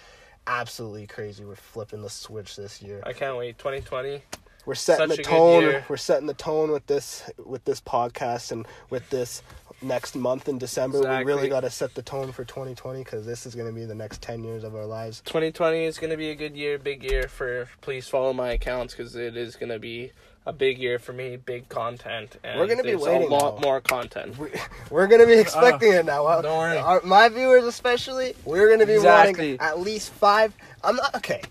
[0.47, 1.43] absolutely crazy.
[1.43, 3.01] We're flipping the switch this year.
[3.05, 3.57] I can't wait.
[3.57, 4.21] 2020.
[4.65, 5.83] We're setting Such the tone.
[5.89, 9.43] We're setting the tone with this with this podcast and with this
[9.81, 10.99] next month in December.
[10.99, 13.85] We really got to set the tone for 2020 because this is going to be
[13.85, 15.21] the next 10 years of our lives.
[15.25, 17.67] 2020 is going to be a good year, big year for.
[17.81, 20.11] Please follow my accounts because it is going to be
[20.45, 21.37] a big year for me.
[21.37, 22.37] Big content.
[22.43, 23.61] And We're gonna be waiting a lot now.
[23.61, 24.37] more content.
[24.37, 24.49] We,
[24.89, 26.25] we're going to be expecting it now.
[26.25, 26.77] Uh, don't worry.
[26.77, 29.51] Our, my viewers, especially, we're going to be Exactly.
[29.57, 30.53] wanting at least five.
[30.83, 31.41] I'm not okay.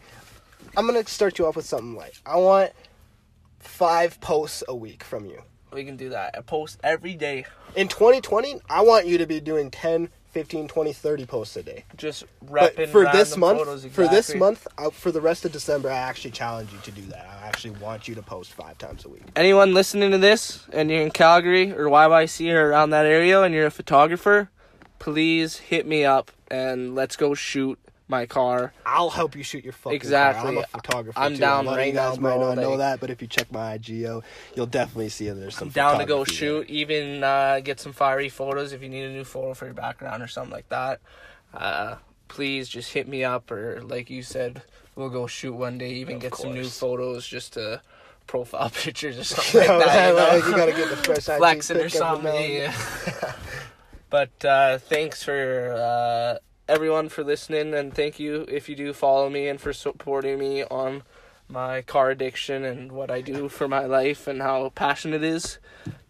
[0.76, 2.20] I'm going to start you off with something light.
[2.26, 2.72] I want
[3.60, 5.40] five posts a week from you.
[5.72, 6.36] We can do that.
[6.36, 7.46] I post every day.
[7.76, 11.84] In 2020, I want you to be doing 10, 15, 20, 30 posts a day.
[11.96, 15.96] Just repping for this month, photos, for this month, for the rest of December, I
[15.96, 17.26] actually challenge you to do that.
[17.42, 19.22] I actually want you to post five times a week.
[19.34, 23.54] anyone listening to this and you're in Calgary or YYC or around that area and
[23.54, 24.50] you're a photographer,
[24.98, 27.78] please hit me up and let's go shoot
[28.12, 28.72] my car.
[28.86, 30.42] I'll help you shoot your fucking Exactly.
[30.42, 30.50] car.
[30.52, 31.18] I'm a photographer.
[31.18, 31.38] I'm too.
[31.40, 34.22] down right you guys now, might not know that, but if you check my IGO,
[34.54, 35.70] you'll definitely see that there's some.
[35.70, 39.24] down to go shoot, even uh, get some fiery photos if you need a new
[39.24, 41.00] photo for your background or something like that.
[41.52, 41.96] Uh,
[42.28, 44.62] please just hit me up, or like you said,
[44.94, 45.90] we'll go shoot one day.
[45.94, 47.82] Even Of get some new photos, just to
[48.26, 49.78] profile pictures or something there.
[49.78, 50.08] like that.
[50.08, 50.48] You, know?
[50.48, 52.52] You gotta get the fresh flexing or pic every now something.
[52.52, 53.34] yeah.
[54.10, 56.38] but uh, thanks for uh,
[56.68, 60.64] everyone for listening, and thank you if you do follow me and for supporting me
[60.64, 61.02] on
[61.48, 65.58] my car addiction and what I do for my life and how passionate it is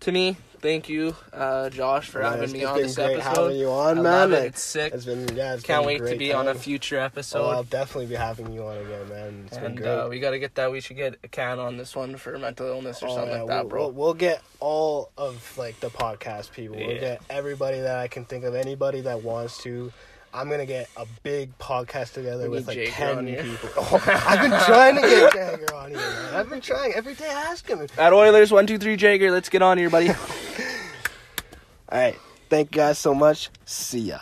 [0.00, 0.36] to me.
[0.60, 3.46] Thank you, uh, Josh, for Man, having me on this great episode.
[3.46, 4.32] having you on, I man.
[4.32, 4.44] it.
[4.44, 4.94] It's sick.
[4.94, 5.54] It's been yeah.
[5.54, 6.60] It's Can't wait to be on a time.
[6.62, 7.50] future Oh, episode.
[7.50, 9.42] I'll definitely be having you on again, man.
[9.48, 9.88] It's been and great.
[9.88, 10.70] uh, we got to get that.
[10.70, 13.38] We should get a can on this one for mental illness or Oh, something yeah,
[13.40, 13.82] like that, we'll, bro.
[13.88, 16.76] We'll, we'll get all of like the podcast people.
[16.76, 18.54] We'll get everybody that I can think of.
[18.54, 19.92] Anybody that wants to.
[20.34, 23.70] I'm gonna get a big podcast together We with like Jagger on ten people.
[23.76, 25.98] Oh, I've been trying to get Jagger on here.
[25.98, 26.34] Man.
[26.34, 27.28] I've been trying every day.
[27.28, 27.86] I ask him.
[27.98, 29.30] At Oilers, one, two, three, Jagger.
[29.30, 30.08] Let's get on here, buddy.
[31.90, 32.18] All right.
[32.48, 33.50] Thank you guys so much.
[33.64, 34.18] See ya.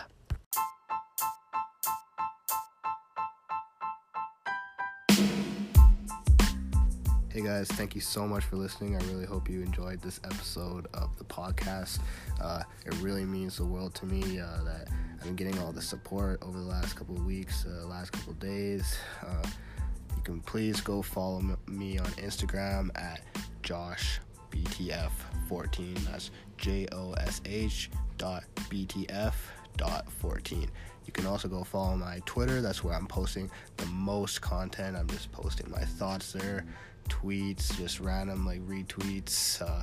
[7.40, 8.96] Hey guys, thank you so much for listening.
[8.96, 11.98] I really hope you enjoyed this episode of the podcast.
[12.38, 15.80] Uh, it really means the world to me uh, that I've been getting all the
[15.80, 18.94] support over the last couple of weeks, uh, last couple of days.
[19.26, 19.46] Uh,
[20.14, 23.22] you can please go follow me on Instagram at
[23.62, 25.98] JoshBTF14.
[26.10, 29.32] That's J O S H dot BTF
[29.78, 30.70] dot 14.
[31.06, 32.60] You can also go follow my Twitter.
[32.60, 34.96] That's where I'm posting the most content.
[34.96, 36.64] I'm just posting my thoughts there,
[37.10, 39.60] tweets, just random like retweets.
[39.60, 39.82] Uh,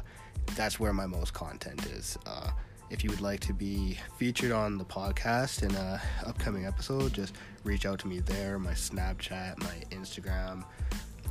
[0.55, 2.17] that's where my most content is.
[2.25, 2.49] Uh,
[2.89, 7.35] if you would like to be featured on the podcast in a upcoming episode, just
[7.63, 8.57] reach out to me there.
[8.57, 10.63] My Snapchat, my Instagram.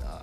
[0.05, 0.22] Uh,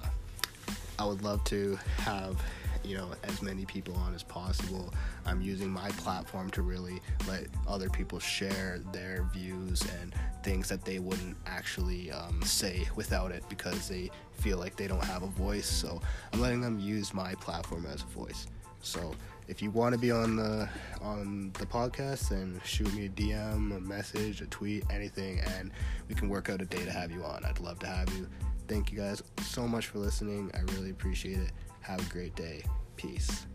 [1.00, 2.40] I would love to have
[2.84, 4.94] you know as many people on as possible.
[5.26, 10.14] I'm using my platform to really let other people share their views and
[10.44, 15.04] things that they wouldn't actually um, say without it because they feel like they don't
[15.04, 15.68] have a voice.
[15.68, 18.48] So I'm letting them use my platform as a voice.
[18.82, 19.14] So
[19.48, 20.70] if you want to be on the
[21.02, 25.72] on the podcast, then shoot me a DM, a message, a tweet, anything, and
[26.08, 27.44] we can work out a day to have you on.
[27.46, 28.28] I'd love to have you.
[28.68, 30.52] Thank you guys so much for listening.
[30.54, 31.52] I really appreciate it.
[31.84, 32.64] Have a great day.
[32.96, 33.46] Peace.